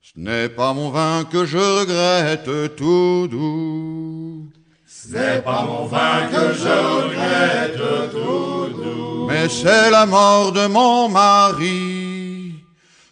Ce 0.00 0.12
n'est 0.18 0.48
pas 0.48 0.72
mon 0.72 0.88
vin 0.88 1.24
que 1.30 1.44
je 1.44 1.58
regrette 1.58 2.76
tout 2.76 3.28
doux. 3.28 4.48
C'est 4.88 5.44
pas 5.44 5.64
mon 5.64 5.86
vin 5.86 6.28
que 6.30 6.54
je 6.54 6.68
regrette 6.96 8.12
tout 8.12 8.82
doux. 8.82 9.26
Mais 9.26 9.48
c'est 9.48 9.90
la 9.90 10.06
mort 10.06 10.52
de 10.52 10.68
mon 10.68 11.08
mari. 11.08 12.54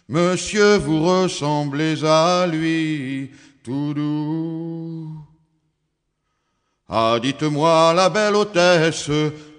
Monsieur, 0.07 0.77
vous 0.77 1.03
ressemblez 1.03 2.05
à 2.05 2.47
lui, 2.47 3.31
tout 3.61 3.93
doux. 3.93 5.17
Ah, 6.87 7.17
dites-moi 7.21 7.93
la 7.93 8.07
belle 8.07 8.35
hôtesse, 8.35 9.11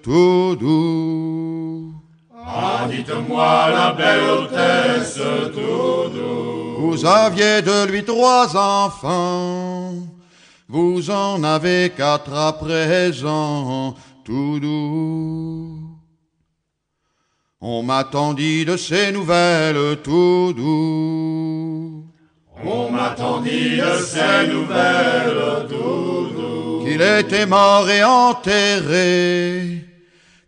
tout 0.03 0.57
doux. 0.59 1.93
Ah, 2.47 2.87
dites-moi 2.89 3.69
la 3.71 3.93
belle 3.93 4.31
hôtesse 4.31 5.21
tout 5.53 6.11
doux. 6.17 6.77
Vous 6.79 7.05
aviez 7.05 7.61
de 7.61 7.87
lui 7.91 8.05
trois 8.05 8.57
enfants. 8.57 10.16
Vous 10.69 11.11
en 11.11 11.45
avez 11.45 11.93
quatre 11.97 12.33
à 12.33 12.53
présent, 12.53 13.95
tout 14.25 14.59
doux. 14.59 15.97
On 17.61 17.85
m'attendit 17.85 18.65
de 18.65 18.77
ces 18.77 19.13
nouvelles, 19.13 19.99
tout 20.03 20.53
doux. 20.57 22.05
On 22.65 22.91
m'attendit 22.91 23.77
de 23.77 23.97
ces 24.05 24.49
nouvelles 24.53 25.69
tout 25.69 26.31
doux. 26.37 26.85
qu'il 26.85 27.01
était 27.01 27.47
mort 27.47 27.89
et 27.89 28.03
enterré, 28.03 29.85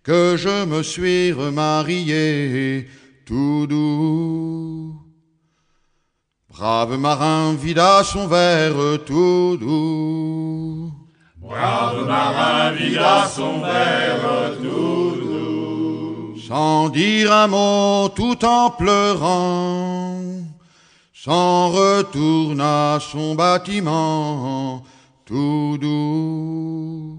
que 0.02 0.37
je 0.37 0.64
me 0.64 0.83
suis 0.83 1.33
remarié 1.33 2.88
tout 3.24 3.68
doux. 3.68 4.97
Brave 6.59 6.99
marin 6.99 7.55
vida 7.55 8.03
son 8.03 8.27
verre 8.27 8.99
tout 9.07 9.57
doux. 9.61 10.90
Brave 11.37 12.05
marin 12.05 12.73
vida 12.73 13.29
son 13.29 13.61
verre 13.61 14.57
tout 14.61 15.12
doux. 15.23 16.35
Sans 16.49 16.88
dire 16.88 17.33
un 17.33 17.47
mot 17.47 18.09
tout 18.09 18.44
en 18.44 18.71
pleurant, 18.71 20.16
s'en 21.14 21.68
retourne 21.68 22.61
à 22.61 22.99
son 23.01 23.37
bâtiment 23.37 24.83
tout 25.27 25.79
doux. 25.81 27.17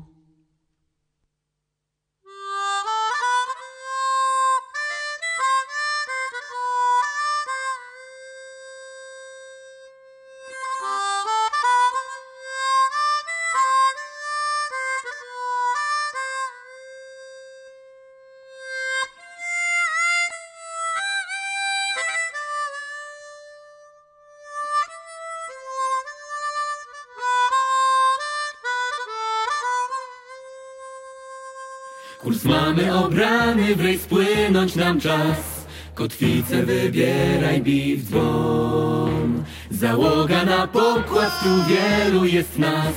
Mamy 32.46 32.96
obrany, 32.96 33.76
wej 33.76 34.00
spłynąć 34.00 34.76
nam 34.76 35.02
czas. 35.02 35.66
Kotwicę 35.96 36.64
wybieraj, 36.64 37.62
bij 37.62 37.98
w 37.98 38.04
dzwon. 38.04 39.44
Załoga 39.72 40.46
na 40.46 40.68
pokład, 40.68 41.44
tu 41.44 41.50
wielu 41.70 42.26
jest 42.26 42.60
nas. 42.60 42.94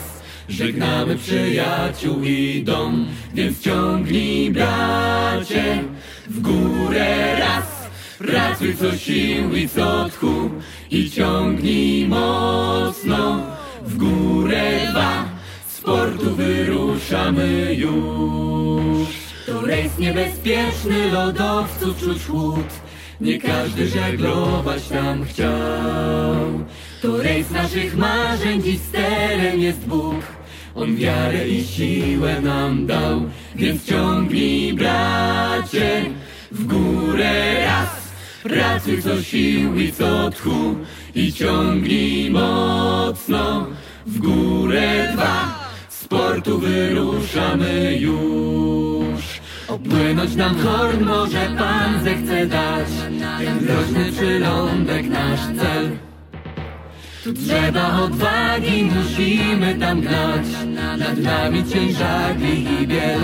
Żegnamy 0.49 1.17
przyjaciół 1.17 2.23
i 2.23 2.63
dom, 2.65 3.07
więc 3.35 3.61
ciągnij 3.61 4.51
bracie 4.51 5.85
w 6.29 6.41
górę 6.41 7.37
raz. 7.39 7.89
Pracuj 8.19 8.77
co 8.77 8.97
sił 8.97 9.57
i 9.57 9.69
co 9.69 10.09
tchu 10.09 10.51
i 10.91 11.11
ciągnij 11.11 12.09
mocno 12.09 13.43
w 13.83 13.97
górę 13.97 14.81
dwa. 14.91 15.25
Z 15.69 15.81
portu 15.81 16.35
wyruszamy 16.37 17.75
już. 17.75 19.22
To 19.62 19.66
rejs 19.68 19.98
niebezpieczny, 19.98 21.11
lodowców 21.11 22.01
czuć 22.01 22.27
chłód. 22.27 22.66
Nie 23.20 23.38
każdy 23.38 23.88
żeglować 23.88 24.88
tam 24.88 25.25
chciał. 25.25 26.64
To 27.03 27.22
rejs 27.22 27.51
naszych 27.51 27.96
marzeń, 27.96 28.62
dziś 28.62 28.81
sterem 28.81 29.61
jest 29.61 29.81
Bóg. 29.87 30.22
On 30.75 30.96
wiarę 30.96 31.48
i 31.48 31.64
siłę 31.64 32.40
nam 32.40 32.87
dał, 32.87 33.22
więc 33.55 33.85
ciągnij 33.85 34.75
bracie 34.75 36.05
w 36.51 36.66
górę 36.66 37.64
raz. 37.64 38.12
Pracuj 38.42 39.03
co 39.03 39.22
sił 39.22 39.81
i 39.81 39.92
co 39.92 40.31
tchu 40.31 40.77
i 41.14 41.33
ciągnij 41.33 42.31
mocno 42.31 43.66
w 44.07 44.18
górę 44.18 45.09
dwa. 45.12 45.68
Z 45.88 46.09
portu 46.09 46.59
wyruszamy 46.59 47.96
już. 48.01 48.92
Opłynąć 49.73 50.35
nam 50.37 50.59
horn 50.59 51.05
może 51.05 51.55
Pan 51.59 52.05
zechce 52.05 52.47
dać. 52.47 52.89
Ten 53.45 53.59
groźny 53.59 54.13
przylądek 54.13 55.07
nasz 55.09 55.41
cel. 55.41 55.91
Tu 57.25 57.33
trzeba 57.33 58.01
odwagi, 58.01 58.83
musimy 58.85 59.75
tam 59.75 60.01
gnać. 60.01 60.47
Nad 60.99 61.19
nami 61.19 61.65
cień 61.65 61.93
żagli 61.93 62.83
i 62.83 62.87
biel. 62.87 63.21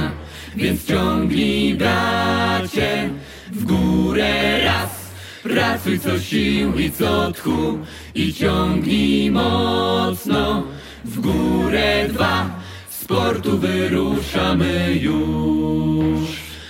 Więc 0.57 0.87
ciągnij 0.87 1.75
bracie 1.75 3.11
w 3.53 3.65
górę 3.65 4.65
raz. 4.65 5.11
Pracuj 5.43 5.99
co 5.99 6.19
sił 6.19 6.79
i 6.79 6.91
co 6.91 7.33
tchu. 7.33 7.79
I 8.15 8.35
ciągnij 8.35 9.31
mocno 9.31 10.63
w 11.05 11.21
górę 11.21 12.09
dwa 12.09 12.68
Z 13.09 13.11
portu 13.11 13.59
wyruszamy 13.59 14.99
już. 15.01 16.21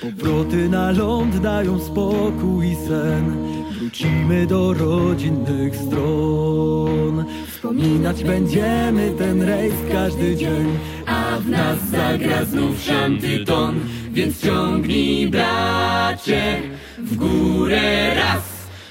Powroty 0.03 0.68
na 0.68 0.90
ląd 0.90 1.38
dają 1.38 1.81
spokój 1.81 2.66
i 2.66 2.77
sen. 2.77 3.37
Wrócimy 3.79 4.46
do 4.46 4.72
rodzinnych 4.72 5.77
stron. 5.77 7.24
Wspominać 7.48 8.24
będziemy 8.24 9.11
ten 9.18 9.42
rejs 9.42 9.74
każdy 9.92 10.37
dzień. 10.37 10.79
A 11.07 11.38
w 11.40 11.48
nas 11.48 11.79
zagra 11.90 12.44
znów 12.44 12.83
szantyton. 12.83 13.81
Więc 14.12 14.40
ciągnij 14.42 15.29
bracie 15.29 16.62
w 16.98 17.16
górę 17.16 18.14
raz. 18.14 18.42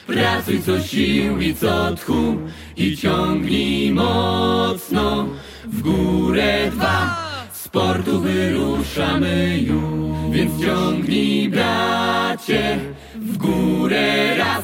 Pracuj 0.07 0.61
co 0.61 0.81
sił 0.81 1.39
i 1.39 1.55
co 1.55 1.95
tchu. 1.95 2.37
I 2.77 2.97
ciągnij 2.97 3.91
mocno 3.91 5.27
w 5.65 5.81
górę 5.81 6.71
dwa 6.71 7.16
Z 7.67 8.19
wyruszamy 8.19 9.59
już. 9.59 10.31
Więc 10.31 10.61
ciągnij 10.61 11.49
bracie 11.49 12.79
w 13.15 13.37
górę 13.37 14.35
raz. 14.37 14.63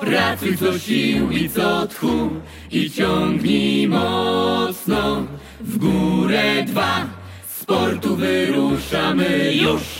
Pracuj 0.00 0.56
co 0.56 0.78
sił 0.78 1.30
i 1.30 1.48
co 1.48 1.86
tchu 1.86 2.30
I 2.70 2.90
ciągnij 2.90 3.88
mocno. 3.88 5.26
W 5.60 5.78
górę 5.78 6.64
dwa. 6.66 7.06
Z 7.46 7.66
wyruszamy 8.16 9.54
już 9.54 9.99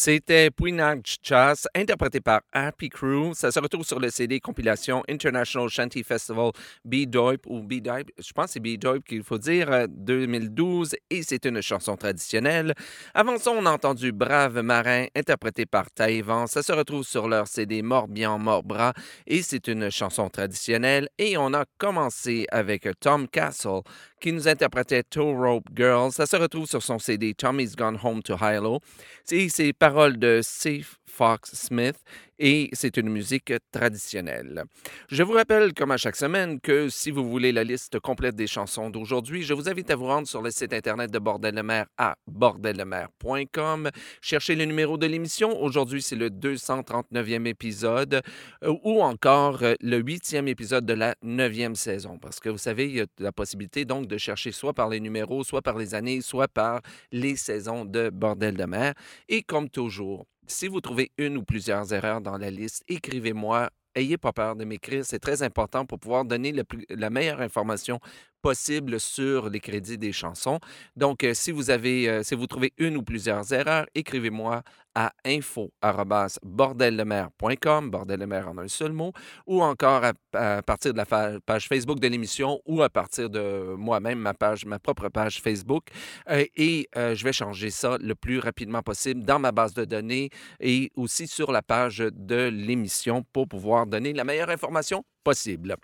C'était 0.00 0.52
Pouinage 0.52 1.16
Chas, 1.24 1.66
interprété 1.74 2.20
par 2.20 2.42
Happy 2.52 2.88
Crew. 2.88 3.32
Ça 3.34 3.50
se 3.50 3.58
retrouve 3.58 3.84
sur 3.84 3.98
le 3.98 4.10
CD 4.10 4.38
compilation 4.38 5.02
International 5.08 5.68
Shanty 5.68 6.04
Festival 6.04 6.52
B-Doip 6.84 7.44
ou 7.48 7.64
B-Doip, 7.64 8.08
je 8.16 8.32
pense 8.32 8.46
que 8.46 8.52
c'est 8.52 8.60
B-Doip 8.60 9.02
qu'il 9.02 9.24
faut 9.24 9.38
dire, 9.38 9.72
euh, 9.72 9.86
2012, 9.90 10.94
et 11.10 11.24
c'est 11.24 11.44
une 11.46 11.60
chanson 11.60 11.96
traditionnelle. 11.96 12.74
Avant 13.12 13.38
ça, 13.38 13.50
on 13.50 13.66
a 13.66 13.72
entendu 13.72 14.12
Brave 14.12 14.60
Marin, 14.60 15.06
interprété 15.16 15.66
par 15.66 15.90
Taïwan. 15.90 16.46
Ça 16.46 16.62
se 16.62 16.70
retrouve 16.70 17.02
sur 17.02 17.26
leur 17.26 17.48
CD 17.48 17.82
Morbihan, 17.82 18.38
Morbras, 18.38 18.92
et 19.26 19.42
c'est 19.42 19.66
une 19.66 19.90
chanson 19.90 20.28
traditionnelle. 20.28 21.08
Et 21.18 21.36
on 21.36 21.52
a 21.54 21.64
commencé 21.76 22.46
avec 22.52 22.86
Tom 23.00 23.26
Castle, 23.26 23.80
qui 24.20 24.32
nous 24.32 24.48
interprétait 24.48 25.02
Toe 25.02 25.34
Rope 25.34 25.64
Girl. 25.74 26.12
Ça 26.12 26.26
se 26.26 26.36
retrouve 26.36 26.66
sur 26.66 26.82
son 26.82 26.98
CD 26.98 27.34
Tommy's 27.34 27.76
Gone 27.76 27.98
Home 28.02 28.22
to 28.22 28.36
Hilo. 28.40 28.80
C'est 29.24 29.48
ces 29.48 29.72
paroles 29.72 30.18
de 30.18 30.40
C. 30.42 30.84
Fox 31.08 31.54
Smith 31.54 31.96
et 32.38 32.70
c'est 32.72 32.96
une 32.96 33.08
musique 33.08 33.52
traditionnelle. 33.72 34.64
Je 35.10 35.22
vous 35.22 35.32
rappelle, 35.32 35.74
comme 35.74 35.90
à 35.90 35.96
chaque 35.96 36.16
semaine, 36.16 36.60
que 36.60 36.88
si 36.88 37.10
vous 37.10 37.28
voulez 37.28 37.50
la 37.50 37.64
liste 37.64 37.98
complète 37.98 38.36
des 38.36 38.46
chansons 38.46 38.90
d'aujourd'hui, 38.90 39.42
je 39.42 39.54
vous 39.54 39.68
invite 39.68 39.90
à 39.90 39.96
vous 39.96 40.06
rendre 40.06 40.28
sur 40.28 40.40
le 40.40 40.50
site 40.50 40.72
internet 40.72 41.10
de 41.10 41.18
Bordel 41.18 41.54
le 41.54 41.62
Maire 41.62 41.86
à 41.96 42.16
bordellemer.com. 42.28 43.90
Cherchez 44.20 44.54
le 44.54 44.64
numéro 44.64 44.96
de 44.96 45.06
l'émission. 45.06 45.60
Aujourd'hui, 45.60 46.02
c'est 46.02 46.16
le 46.16 46.30
239e 46.30 47.46
épisode 47.46 48.22
euh, 48.62 48.74
ou 48.84 49.02
encore 49.02 49.62
euh, 49.62 49.74
le 49.80 50.00
8e 50.00 50.46
épisode 50.46 50.86
de 50.86 50.94
la 50.94 51.14
9e 51.24 51.74
saison. 51.74 52.18
Parce 52.18 52.38
que 52.38 52.48
vous 52.48 52.58
savez, 52.58 52.86
il 52.86 52.96
y 52.96 53.00
a 53.00 53.06
la 53.18 53.32
possibilité 53.32 53.84
donc 53.84 54.06
de 54.06 54.16
chercher 54.16 54.52
soit 54.52 54.74
par 54.74 54.88
les 54.88 55.00
numéros, 55.00 55.42
soit 55.42 55.62
par 55.62 55.76
les 55.76 55.94
années, 55.94 56.20
soit 56.20 56.48
par 56.48 56.80
les 57.10 57.34
saisons 57.34 57.84
de 57.84 58.10
Bordel 58.10 58.56
de 58.56 58.64
Mer. 58.64 58.94
Et 59.28 59.42
comme 59.42 59.68
toujours, 59.68 60.26
si 60.48 60.66
vous 60.66 60.80
trouvez 60.80 61.12
une 61.18 61.36
ou 61.36 61.42
plusieurs 61.44 61.92
erreurs 61.92 62.20
dans 62.20 62.38
la 62.38 62.50
liste, 62.50 62.82
écrivez-moi. 62.88 63.70
Ayez 63.94 64.18
pas 64.18 64.32
peur 64.32 64.54
de 64.54 64.64
m'écrire, 64.64 65.04
c'est 65.04 65.18
très 65.18 65.42
important 65.42 65.84
pour 65.84 65.98
pouvoir 65.98 66.24
donner 66.24 66.54
la 66.90 67.10
meilleure 67.10 67.40
information 67.40 67.98
possible 68.42 69.00
sur 69.00 69.48
les 69.50 69.60
crédits 69.60 69.98
des 69.98 70.12
chansons. 70.12 70.58
Donc, 70.96 71.22
euh, 71.24 71.34
si 71.34 71.52
vous 71.52 71.68
avez, 71.70 72.08
euh, 72.08 72.22
si 72.22 72.34
vous 72.34 72.46
trouvez 72.46 72.72
une 72.78 72.96
ou 72.96 73.02
plusieurs 73.02 73.52
erreurs, 73.52 73.84
écrivez-moi 73.94 74.62
à 74.94 75.12
info@bordellemer.com, 75.24 77.90
bordel 77.90 78.20
de 78.20 78.24
mer 78.24 78.48
en 78.48 78.56
un 78.58 78.68
seul 78.68 78.92
mot, 78.92 79.12
ou 79.46 79.62
encore 79.62 80.02
à, 80.04 80.14
partir 80.62 80.92
de 80.92 80.98
la 80.98 81.06
page 81.40 81.68
Facebook 81.68 82.00
de 82.00 82.08
l'émission 82.08 82.60
ou 82.66 82.82
à 82.82 82.88
partir 82.88 83.30
de 83.30 83.76
moi-même, 83.76 84.18
ma 84.18 84.34
page, 84.34 84.64
ma 84.64 84.80
propre 84.80 85.08
page 85.08 85.40
Facebook. 85.40 85.84
Euh, 86.28 86.44
et 86.56 86.88
je 86.96 87.22
vais 87.22 87.32
changer 87.32 87.70
ça 87.70 87.96
le 88.00 88.16
plus 88.16 88.40
rapidement 88.40 88.82
possible 88.82 89.22
dans 89.22 89.38
ma 89.38 89.52
base 89.52 89.72
de 89.74 89.84
données 89.84 90.30
et 90.58 90.90
aussi 90.96 91.28
sur 91.28 91.52
la 91.52 91.62
page 91.62 91.98
de 91.98 92.48
l'émission 92.48 93.22
pour 93.32 93.46
pouvoir 93.46 93.86
donner 93.86 94.12
la 94.12 94.24
meilleure 94.24 94.50
information 94.50 95.04
possible. 95.22 95.76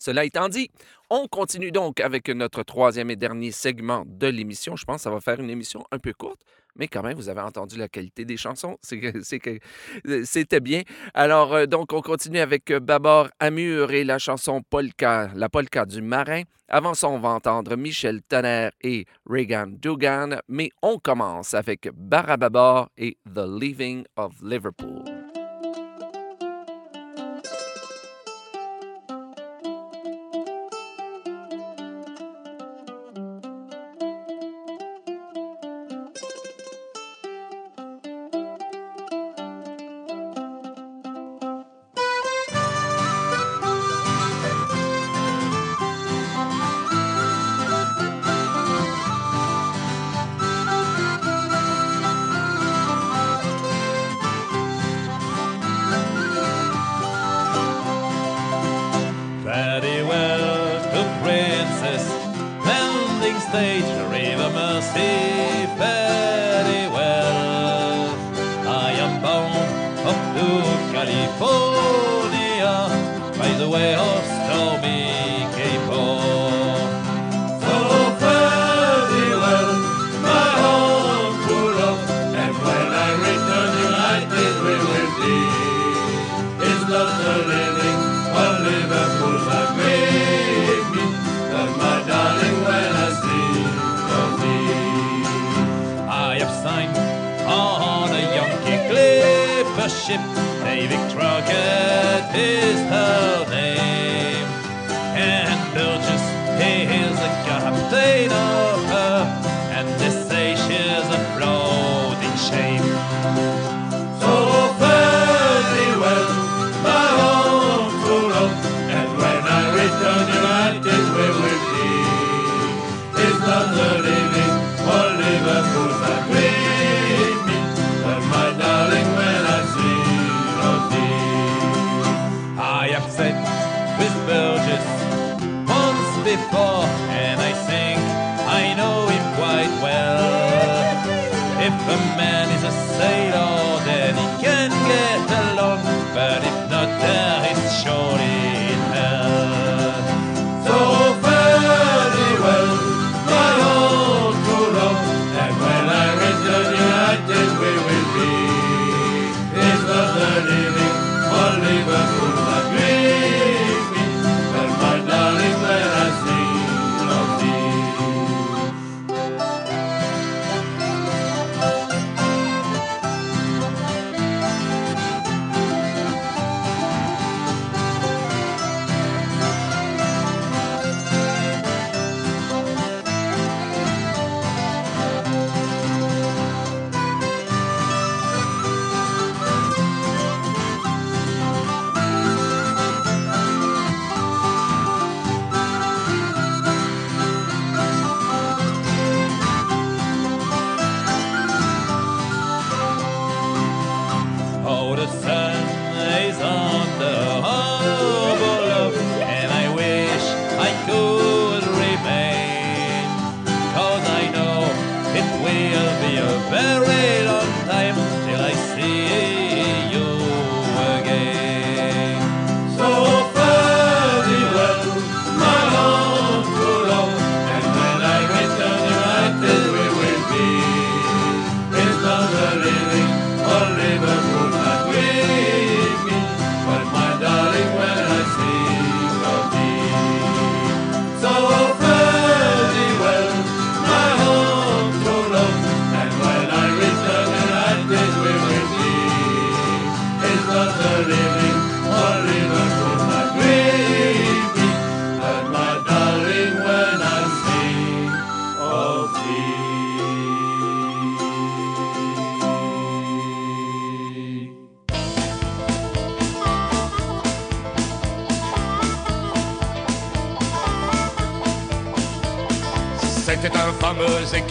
Cela 0.00 0.24
étant 0.24 0.48
dit, 0.48 0.70
on 1.12 1.26
continue 1.26 1.72
donc 1.72 1.98
avec 1.98 2.28
notre 2.28 2.62
troisième 2.62 3.10
et 3.10 3.16
dernier 3.16 3.50
segment 3.50 4.04
de 4.06 4.28
l'émission. 4.28 4.76
Je 4.76 4.84
pense 4.84 4.98
que 4.98 5.02
ça 5.02 5.10
va 5.10 5.20
faire 5.20 5.40
une 5.40 5.50
émission 5.50 5.84
un 5.90 5.98
peu 5.98 6.12
courte, 6.12 6.40
mais 6.76 6.86
quand 6.86 7.02
même, 7.02 7.16
vous 7.16 7.28
avez 7.28 7.40
entendu 7.40 7.76
la 7.76 7.88
qualité 7.88 8.24
des 8.24 8.36
chansons. 8.36 8.78
Euh, 8.92 10.22
c'était 10.24 10.60
bien. 10.60 10.82
Alors, 11.12 11.52
euh, 11.52 11.66
donc, 11.66 11.92
on 11.92 12.00
continue 12.00 12.38
avec 12.38 12.70
euh, 12.70 12.78
Babor 12.78 13.28
Amur 13.40 13.90
et 13.90 14.04
la 14.04 14.18
chanson 14.20 14.62
Polka, 14.62 15.32
la 15.34 15.48
polka 15.48 15.84
du 15.84 16.00
marin. 16.00 16.42
Avant 16.68 16.94
ça, 16.94 17.08
on 17.08 17.18
va 17.18 17.30
entendre 17.30 17.74
Michel 17.74 18.22
Tonnerre 18.22 18.70
et 18.80 19.04
Reagan 19.28 19.66
Dugan, 19.66 20.38
mais 20.46 20.70
on 20.80 20.98
commence 20.98 21.54
avec 21.54 21.88
Barababor 21.92 22.88
et 22.96 23.18
The 23.26 23.48
Leaving 23.48 24.04
of 24.14 24.34
Liverpool. 24.42 25.02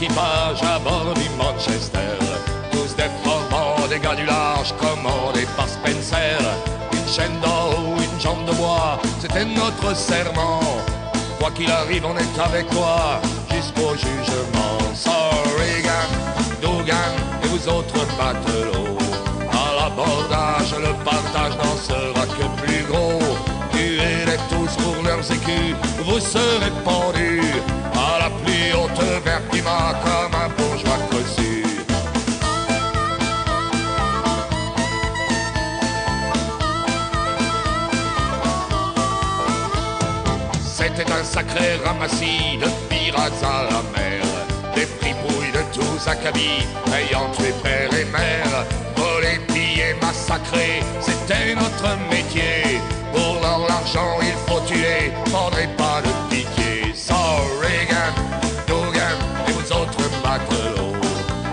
équipage 0.02 0.64
à 0.64 0.80
bord 0.80 1.14
du 1.14 1.30
Manchester. 1.38 2.16
Tous 2.72 2.96
des 2.96 3.12
formants, 3.24 3.86
des 3.90 4.00
gars 4.00 4.16
du 4.16 4.26
large, 4.26 4.74
commandés 4.80 5.48
par 5.58 5.68
Spencer. 5.68 6.40
Une 6.94 7.08
chaîne 7.08 7.38
d'or 7.42 7.76
ou 7.86 8.02
une 8.02 8.20
jambe 8.20 8.46
de 8.46 8.54
bois, 8.54 8.98
c'était 9.20 9.46
notre 9.46 9.94
serment. 9.96 10.62
Quoi 11.40 11.52
qu'il 11.52 11.70
arrive, 11.70 12.06
on 12.06 12.16
est 12.16 12.40
avec 12.40 12.70
toi 12.70 13.20
jusqu'au 13.52 13.94
jugement. 13.96 14.78
Sorry, 14.96 15.84
Sorrigan, 15.84 16.08
Dougan 16.62 17.14
et 17.44 17.48
vous 17.48 17.68
autres 17.68 18.06
matelots. 18.18 18.98
À 19.52 19.84
l'abordage, 19.84 20.76
le 20.80 20.94
partage 21.04 21.58
n'en 21.58 21.76
sera 21.76 22.26
que 22.26 22.46
plus 22.62 22.84
gros. 22.90 23.20
Tuez-les 23.72 24.40
tous 24.50 24.74
pour 24.82 25.04
leurs 25.04 25.30
écus, 25.30 25.76
vous 26.06 26.20
serez 26.20 26.72
pendus 26.86 27.79
plus 28.44 28.74
haute 28.74 29.24
vertima 29.24 29.94
comme 30.04 30.36
un 30.36 30.50
bourgeois 30.58 31.00
cossu. 31.10 31.64
C'était 40.62 41.12
un 41.12 41.24
sacré 41.24 41.78
ramassis 41.86 42.58
de 42.58 42.68
pirates 42.90 43.44
à 43.44 43.64
la 43.72 43.82
mer, 43.96 44.24
des 44.76 44.86
fripouilles 44.86 45.52
de 45.52 45.64
tous 45.74 46.08
acabits, 46.08 46.66
ayant 46.94 47.30
tué 47.32 47.54
père 47.64 47.94
et 47.94 48.06
mère, 48.06 48.66
volé, 48.96 49.40
pillé, 49.48 49.96
massacré, 50.02 50.82
c'était 51.02 51.56
notre 51.56 51.98
métier. 52.10 52.82
Pour 53.14 53.42
leur 53.42 53.68
l'argent, 53.68 54.20
il 54.22 54.36
faut 54.48 54.62
tuer, 54.62 55.12
prendrez 55.32 55.68
pas 55.78 56.02
de 56.02 56.19
Reagan, 57.10 58.14
Dugan 58.68 59.18
et 59.48 59.52
vous 59.52 59.72
autres 59.74 60.10
matelots, 60.24 60.96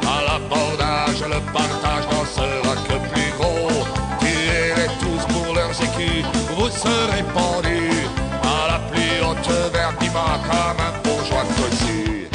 à 0.03 0.23
l'abordage, 0.27 1.23
le 1.23 1.41
partage 1.53 2.05
n'en 2.13 2.25
sera 2.25 2.75
que 2.87 2.97
plus 3.11 3.33
gros. 3.39 3.85
Tuez-les 4.21 4.91
tous 5.01 5.25
pour 5.33 5.55
leurs 5.55 5.71
écus, 5.71 6.25
vous 6.57 6.69
serez 6.69 7.25
pendus 7.35 8.07
à 8.43 8.73
la 8.73 8.79
plus 8.91 9.25
haute 9.25 9.73
vertima 9.73 10.41
comme 10.49 10.81
un 10.81 10.93
bourgeois 11.03 11.45
cossu. 11.57 12.27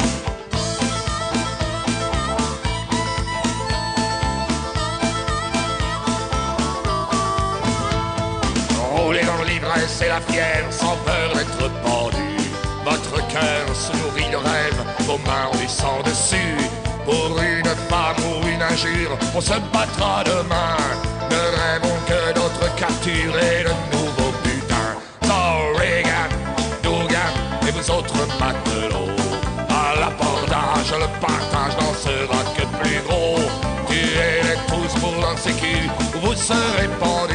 Et 10.00 10.08
la 10.08 10.20
fièvre 10.20 10.72
sans 10.72 10.96
peur. 11.04 11.31
Votre 13.12 13.28
cœur 13.28 13.76
se 13.76 13.92
nourrit 13.98 14.30
de 14.30 14.36
rêves, 14.36 14.84
vos 15.00 15.18
mains 15.18 15.50
du 15.60 15.68
sang 15.68 16.00
dessus. 16.02 16.56
Pour 17.04 17.38
une 17.38 17.68
femme 17.90 18.16
ou 18.24 18.46
une 18.46 18.62
injure, 18.62 19.18
on 19.34 19.40
se 19.40 19.52
battra 19.70 20.24
demain. 20.24 20.78
Ne 21.30 21.42
rêvons 21.60 22.00
que 22.06 22.32
d'autres 22.32 22.74
captures 22.74 23.36
et 23.38 23.64
de 23.64 23.74
nouveaux 23.94 24.32
butins. 24.42 24.96
So 25.24 25.78
Reagan, 25.78 26.30
Dugan 26.82 27.32
et 27.68 27.70
vous 27.72 27.90
autres 27.90 28.26
matelots. 28.40 29.12
À 29.68 29.94
l'abordage, 30.00 30.92
le 30.92 31.08
partage 31.20 31.76
n'en 31.78 31.92
sera 31.92 32.42
que 32.56 32.64
plus 32.80 33.00
gros. 33.06 33.40
Tuez-les 33.88 34.56
tous 34.68 35.00
pour 35.00 35.20
leur 35.20 35.38
sécu, 35.38 35.90
vous 36.22 36.34
serez 36.34 36.88
pendus 36.98 37.31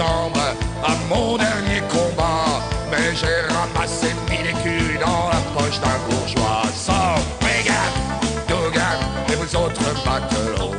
à 0.00 0.94
mon 1.08 1.36
dernier 1.36 1.80
combat, 1.88 2.62
mais 2.90 3.16
j'ai 3.16 3.52
ramassé 3.52 4.14
mille 4.30 4.46
écus 4.46 5.00
dans 5.00 5.28
la 5.28 5.40
poche 5.56 5.80
d'un 5.80 5.98
bourgeois. 6.08 6.62
Sans 6.72 7.16
Reagan, 7.40 7.90
Dugan 8.46 8.98
et 9.28 9.34
vous 9.34 9.56
autres 9.56 9.82
matelots. 10.06 10.74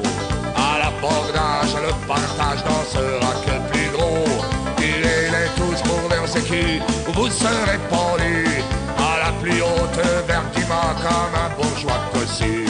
À 0.56 0.80
l'abordage, 0.80 1.76
le 1.84 2.08
partage 2.08 2.64
n'en 2.64 2.84
sera 2.86 3.34
que 3.46 3.72
plus 3.72 3.90
gros. 3.92 4.42
Tuez-les 4.78 5.50
tous 5.58 5.82
pour 5.82 6.10
leurs 6.10 6.38
écus, 6.38 6.82
vous 7.08 7.30
serez 7.30 7.80
pendus 7.90 8.64
à 8.98 9.26
la 9.26 9.32
plus 9.42 9.62
haute 9.62 10.06
vertima 10.28 10.96
comme 11.02 11.36
un 11.36 11.62
bourgeois 11.62 12.00
cossu. 12.14 12.69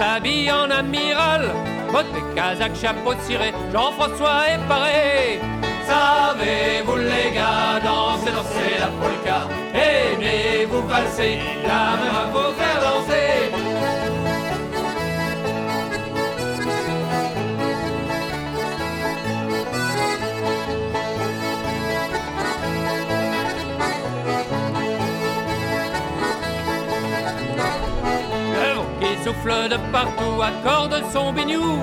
S'habille 0.00 0.50
en 0.50 0.70
amiral. 0.70 1.44
Bottes 1.92 2.16
et 2.20 2.34
casaque, 2.34 2.76
chapeau 2.82 3.12
ciré, 3.26 3.52
Jean-François 3.72 4.48
est 4.52 4.62
paré. 4.66 5.40
Savez-vous 5.90 6.96
les 6.96 7.28
gars, 7.36 7.78
danser, 7.84 8.32
danser 8.38 8.72
la 8.84 8.90
polka? 9.00 9.38
Aimez-vous 9.74 10.84
valser, 10.88 11.38
la 11.70 11.82
même 12.00 12.18
à 12.22 12.26
vous 12.32 12.52
faire 12.58 12.80
danser 12.86 13.39
souffle 29.24 29.68
de 29.68 29.76
partout 29.92 30.42
accorde 30.42 31.02
son 31.12 31.32
bignou. 31.32 31.82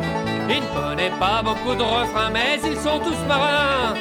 Il 0.49 0.61
ne 0.61 0.79
connaît 0.79 1.11
pas 1.19 1.41
beaucoup 1.43 1.75
de 1.75 1.83
refrains, 1.83 2.29
mais 2.31 2.59
ils 2.63 2.77
sont 2.77 2.99
tous 2.99 3.21
marins. 3.27 3.93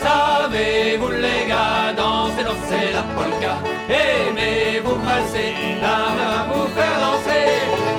Savez-vous 0.00 1.10
les 1.10 1.48
gars, 1.48 1.92
danser, 1.96 2.44
danser 2.44 2.92
la 2.92 3.02
polka? 3.14 3.54
Aimez-vous 3.88 4.96
passer, 4.96 5.54
la 5.80 5.98
main 6.16 6.52
vous 6.52 6.68
faire 6.76 6.98
danser? 7.00 7.95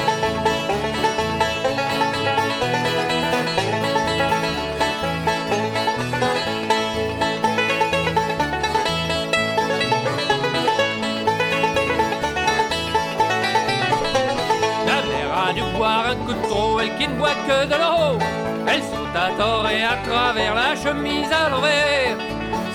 De 17.47 17.75
l'eau. 17.75 18.19
Elle 18.67 18.81
saute 18.81 19.15
à 19.15 19.29
tort 19.37 19.67
et 19.69 19.83
à 19.83 19.97
travers 20.07 20.53
la 20.53 20.75
chemise 20.75 21.31
à 21.31 21.49
l'envers. 21.49 22.17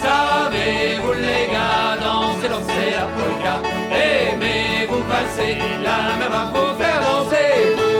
Savez-vous 0.01 1.13
les 1.13 1.53
gars, 1.53 1.97
danser, 2.03 2.49
danser 2.49 2.91
la 2.97 3.07
polka? 3.17 3.55
Aimez-vous 3.95 5.03
passer, 5.03 5.59
la 5.83 6.17
même 6.19 6.33
à 6.33 6.45
vous 6.53 6.75
faire 6.83 7.01
danser 7.01 7.92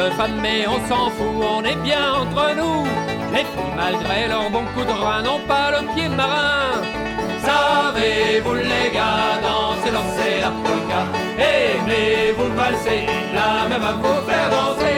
de 0.00 0.10
femmes, 0.10 0.40
mais 0.40 0.66
on 0.66 0.78
s'en 0.88 1.10
fout, 1.10 1.44
on 1.56 1.62
est 1.64 1.80
bien 1.88 2.04
entre 2.20 2.44
nous. 2.58 2.84
Les 3.32 3.44
filles, 3.50 3.74
malgré 3.76 4.28
leur 4.28 4.50
bon 4.50 4.64
coup 4.74 4.84
de 4.84 4.96
rein, 5.04 5.22
n'ont 5.22 5.44
pas 5.46 5.70
le 5.74 5.80
pied 5.94 6.08
marin. 6.08 6.72
Savez-vous 7.46 8.54
les 8.54 8.88
gars, 8.96 9.32
danser, 9.44 9.92
danser 9.98 10.34
la 10.44 10.52
polka? 10.64 11.00
Aimez-vous 11.50 12.50
valser, 12.60 13.02
la 13.36 13.68
même 13.68 13.86
à 13.90 13.92
vous 14.02 14.20
faire 14.28 14.48
danser? 14.56 14.89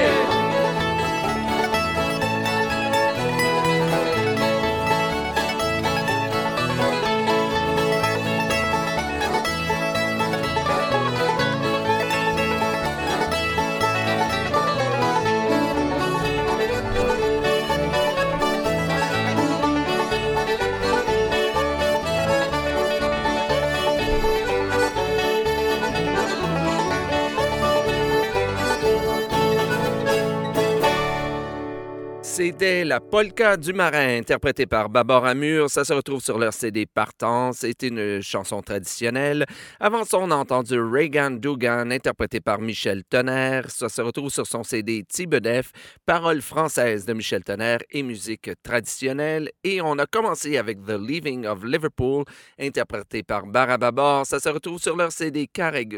C'était 32.44 32.84
la 32.84 32.98
polka 32.98 33.56
du 33.56 33.72
marin, 33.72 34.18
interprétée 34.18 34.66
par 34.66 34.88
Babor 34.88 35.26
Amur. 35.26 35.70
Ça 35.70 35.84
se 35.84 35.92
retrouve 35.92 36.20
sur 36.20 36.38
leur 36.38 36.52
CD 36.52 36.86
Partant. 36.86 37.52
C'était 37.52 37.86
une 37.86 38.20
chanson 38.20 38.62
traditionnelle. 38.62 39.46
Avant 39.78 40.04
ça, 40.04 40.18
on 40.18 40.28
a 40.32 40.34
entendu 40.34 40.76
Reagan 40.80 41.30
Dugan, 41.30 41.92
interprété 41.92 42.40
par 42.40 42.60
Michel 42.60 43.04
Tonnerre. 43.04 43.70
Ça 43.70 43.88
se 43.88 44.02
retrouve 44.02 44.28
sur 44.28 44.44
son 44.48 44.64
CD 44.64 45.04
Tibedef, 45.04 45.70
paroles 46.04 46.42
françaises 46.42 47.06
de 47.06 47.12
Michel 47.12 47.44
Tonnerre 47.44 47.78
et 47.92 48.02
musique 48.02 48.50
traditionnelle. 48.64 49.48
Et 49.62 49.80
on 49.80 49.96
a 50.00 50.06
commencé 50.06 50.58
avec 50.58 50.84
The 50.84 50.98
Leaving 50.98 51.46
of 51.46 51.62
Liverpool, 51.62 52.24
interprété 52.58 53.22
par 53.22 53.46
Barababor. 53.46 54.26
Ça 54.26 54.40
se 54.40 54.48
retrouve 54.48 54.82
sur 54.82 54.96
leur 54.96 55.12
CD 55.12 55.48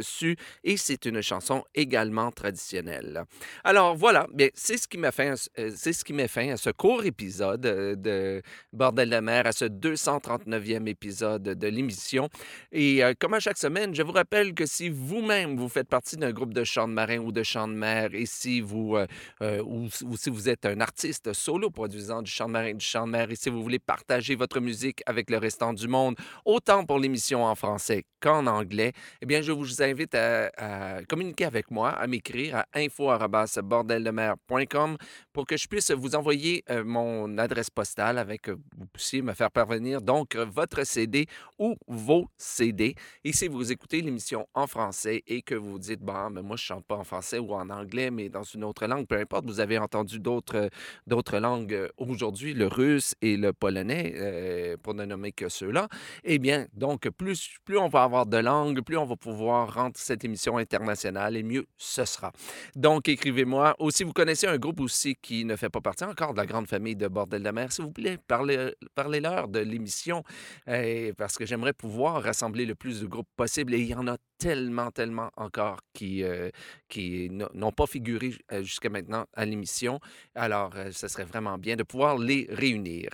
Su 0.03 0.37
et 0.63 0.77
c'est 0.77 1.07
une 1.07 1.23
chanson 1.23 1.65
également 1.75 2.31
traditionnelle. 2.31 3.25
Alors 3.65 3.97
voilà, 3.97 4.27
bien, 4.35 4.49
c'est 4.53 4.77
ce 4.77 4.87
qui 4.87 4.99
m'a 4.99 5.11
fait, 5.11 5.33
euh, 5.59 5.71
c'est 5.75 5.95
ce 5.95 6.05
qui 6.05 6.13
met 6.13 6.29
à 6.37 6.57
ce 6.57 6.71
court 6.71 7.05
épisode 7.05 7.65
euh, 7.65 7.95
de 7.95 8.43
Bordel 8.73 9.11
de 9.11 9.21
mer, 9.21 9.47
à 9.47 9.53
ce 9.53 9.67
239e 9.67 10.89
épisode 10.89 11.45
de 11.45 11.69
l'émission. 11.69 12.29
Et 12.73 13.05
euh, 13.05 13.15
comme 13.19 13.35
à 13.35 13.41
chaque 13.41 13.57
semaine, 13.57 13.95
je 13.95 14.03
vous 14.03 14.11
rappelle 14.11 14.53
que 14.53 14.67
si 14.67 14.89
vous-même 14.89 15.57
vous 15.57 15.69
faites 15.69 15.89
partie 15.89 16.17
d'un 16.17 16.33
groupe 16.33 16.53
de 16.53 16.65
chants 16.65 16.89
de 16.89 16.93
marin 16.93 17.19
ou 17.19 17.31
de 17.31 17.45
chants 17.45 17.69
de 17.69 17.75
mer, 17.75 18.15
et 18.15 18.27
si 18.27 18.61
vous 18.61 18.97
ou, 19.41 19.89
ou, 20.03 20.17
si 20.17 20.31
vous 20.31 20.49
êtes 20.49 20.67
un 20.67 20.81
artiste 20.81 21.33
solo 21.33 21.71
produisant 21.71 22.21
du 22.21 22.31
chant 22.31 22.47
de 22.47 22.53
marin, 22.53 22.75
du 22.75 22.85
chant 22.85 23.07
de 23.07 23.13
mer, 23.13 23.31
et 23.31 23.37
si 23.37 23.49
vous 23.49 23.63
voulez 23.63 23.79
partager 23.79 24.35
votre 24.35 24.59
musique 24.59 25.03
avec 25.07 25.31
le 25.31 25.39
restant 25.39 25.73
du 25.73 25.87
monde, 25.87 26.17
autant 26.45 26.85
pour 26.85 26.99
l'émission 26.99 27.45
en 27.45 27.55
français 27.55 28.03
qu'en 28.21 28.49
anglais, 28.49 28.93
eh 29.23 29.27
bien, 29.27 29.41
je 29.41 29.53
vous 29.53 29.83
invite 29.83 30.17
à, 30.17 30.51
à 30.57 31.05
communiquer 31.05 31.45
avec 31.45 31.71
moi, 31.71 31.91
à 31.91 32.09
m'écrire 32.09 32.57
à 32.57 32.67
info@bordeldemer.com 32.75 34.97
pour 35.33 35.47
que 35.47 35.57
je 35.57 35.69
puisse 35.69 35.93
vous 35.93 36.17
envoyer 36.17 36.24
euh, 36.31 36.85
mon 36.85 37.39
adresse 37.39 37.71
postale 37.71 38.19
avec, 38.19 38.49
euh, 38.49 38.57
vous 38.77 38.87
puissiez 38.87 39.23
me 39.23 39.33
faire 39.33 39.51
parvenir 39.51 40.01
donc 40.01 40.37
euh, 40.37 40.45
votre 40.45 40.85
CD 40.85 41.27
ou 41.59 41.77
vos 41.87 42.27
CD. 42.37 42.95
Et 43.25 43.33
si 43.33 43.49
vous 43.49 43.73
écoutez 43.73 44.01
l'émission 44.01 44.47
en 44.55 44.67
français 44.67 45.23
et 45.27 45.43
que 45.43 45.55
vous 45.55 45.79
dites, 45.79 46.01
bon, 46.01 46.31
mais 46.31 46.43
moi 46.43 46.57
je 46.57 46.65
chante 46.65 46.85
pas 46.87 46.97
en 46.97 47.05
français 47.05 47.39
ou 47.39 47.53
en 47.55 47.69
anglais, 47.71 48.11
mais 48.11 48.29
dans 48.29 48.43
une 48.43 48.65
autre 48.65 48.87
langue, 48.87 49.07
peu 49.07 49.19
importe, 49.19 49.47
vous 49.47 49.61
avez 49.61 49.79
entendu 49.79 50.19
d'autres, 50.19 50.71
d'autres 51.07 51.39
langues 51.39 51.89
aujourd'hui, 51.97 52.55
le 52.55 52.67
russe 52.67 53.15
et 53.21 53.37
le 53.37 53.53
polonais, 53.53 54.77
pour 54.83 54.95
ne 54.95 55.05
nommer 55.05 55.33
que 55.33 55.49
ceux-là, 55.49 55.89
eh 56.25 56.39
bien, 56.39 56.67
donc, 56.75 57.09
plus, 57.11 57.51
plus 57.65 57.79
on 57.79 57.89
va 57.89 58.03
avoir 58.03 58.27
de 58.27 58.37
langues, 58.39 58.81
plus 58.83 58.97
on 58.97 59.05
va 59.05 59.17
pouvoir 59.17 59.75
rendre 59.75 59.97
cette 59.97 60.25
émission 60.25 60.57
internationale 60.57 61.37
et 61.37 61.43
mieux 61.43 61.67
ce 61.77 62.05
sera. 62.05 62.33
Donc, 62.75 63.09
écrivez-moi. 63.09 63.75
Aussi, 63.79 64.05
vous 64.05 64.13
connaissez 64.13 64.47
un 64.47 64.59
groupe 64.59 64.81
aussi 64.81 65.17
qui 65.17 65.45
ne 65.45 65.57
fait 65.57 65.71
pas 65.71 65.81
partie 65.81 66.05
encore 66.15 66.33
de 66.33 66.39
la 66.39 66.47
grande 66.47 66.69
famille 66.69 66.95
de 66.95 67.09
Bordel 67.09 67.43
de 67.43 67.51
mer, 67.51 67.73
s'il 67.73 67.87
vous 67.87 67.91
plaît, 67.91 68.19
parlez, 68.29 68.73
parlez-leur 68.95 69.49
de 69.49 69.59
l'émission 69.59 70.23
eh, 70.69 71.13
parce 71.19 71.37
que 71.37 71.45
j'aimerais 71.45 71.73
pouvoir 71.73 72.23
rassembler 72.23 72.67
le 72.67 72.77
plus 72.77 73.01
de 73.01 73.07
groupes 73.07 73.27
possible 73.37 73.75
et 73.75 73.81
il 73.81 73.89
y 73.89 73.95
en 73.97 74.07
a 74.07 74.17
tellement, 74.39 74.93
tellement 74.93 75.31
encore 75.37 75.81
qui, 75.93 76.23
euh, 76.23 76.51
qui 76.89 77.31
n'ont 77.31 77.73
pas 77.73 77.87
figuré 77.87 78.35
euh, 78.53 78.63
jusqu'à 78.63 78.91
maintenant 78.91 79.25
à 79.35 79.45
l'émission. 79.45 79.99
Alors, 80.37 80.73
euh, 80.77 80.91
ce 80.93 81.09
serait 81.09 81.25
vraiment 81.25 81.59
bien 81.59 81.75
de 81.75 81.83
pouvoir 81.83 82.17
les 82.17 82.47
réunir. 82.49 83.09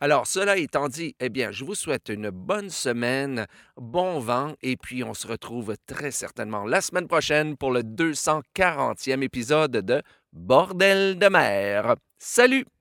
Alors, 0.00 0.28
cela 0.28 0.56
étant 0.56 0.88
dit, 0.88 1.16
eh 1.18 1.30
bien, 1.30 1.50
je 1.50 1.64
vous 1.64 1.74
souhaite 1.74 2.10
une 2.10 2.30
bonne 2.30 2.70
semaine, 2.70 3.46
bon 3.76 4.20
vent, 4.20 4.54
et 4.62 4.76
puis 4.76 5.02
on 5.02 5.14
se 5.14 5.26
retrouve 5.26 5.74
très 5.86 6.12
certainement 6.12 6.64
la 6.64 6.80
semaine 6.80 7.08
prochaine 7.08 7.56
pour 7.56 7.72
le 7.72 7.82
240e 7.82 9.22
épisode 9.22 9.72
de 9.72 10.02
Bordel 10.32 11.18
de 11.20 11.30
mer. 11.30 11.96
Salut! 12.18 12.75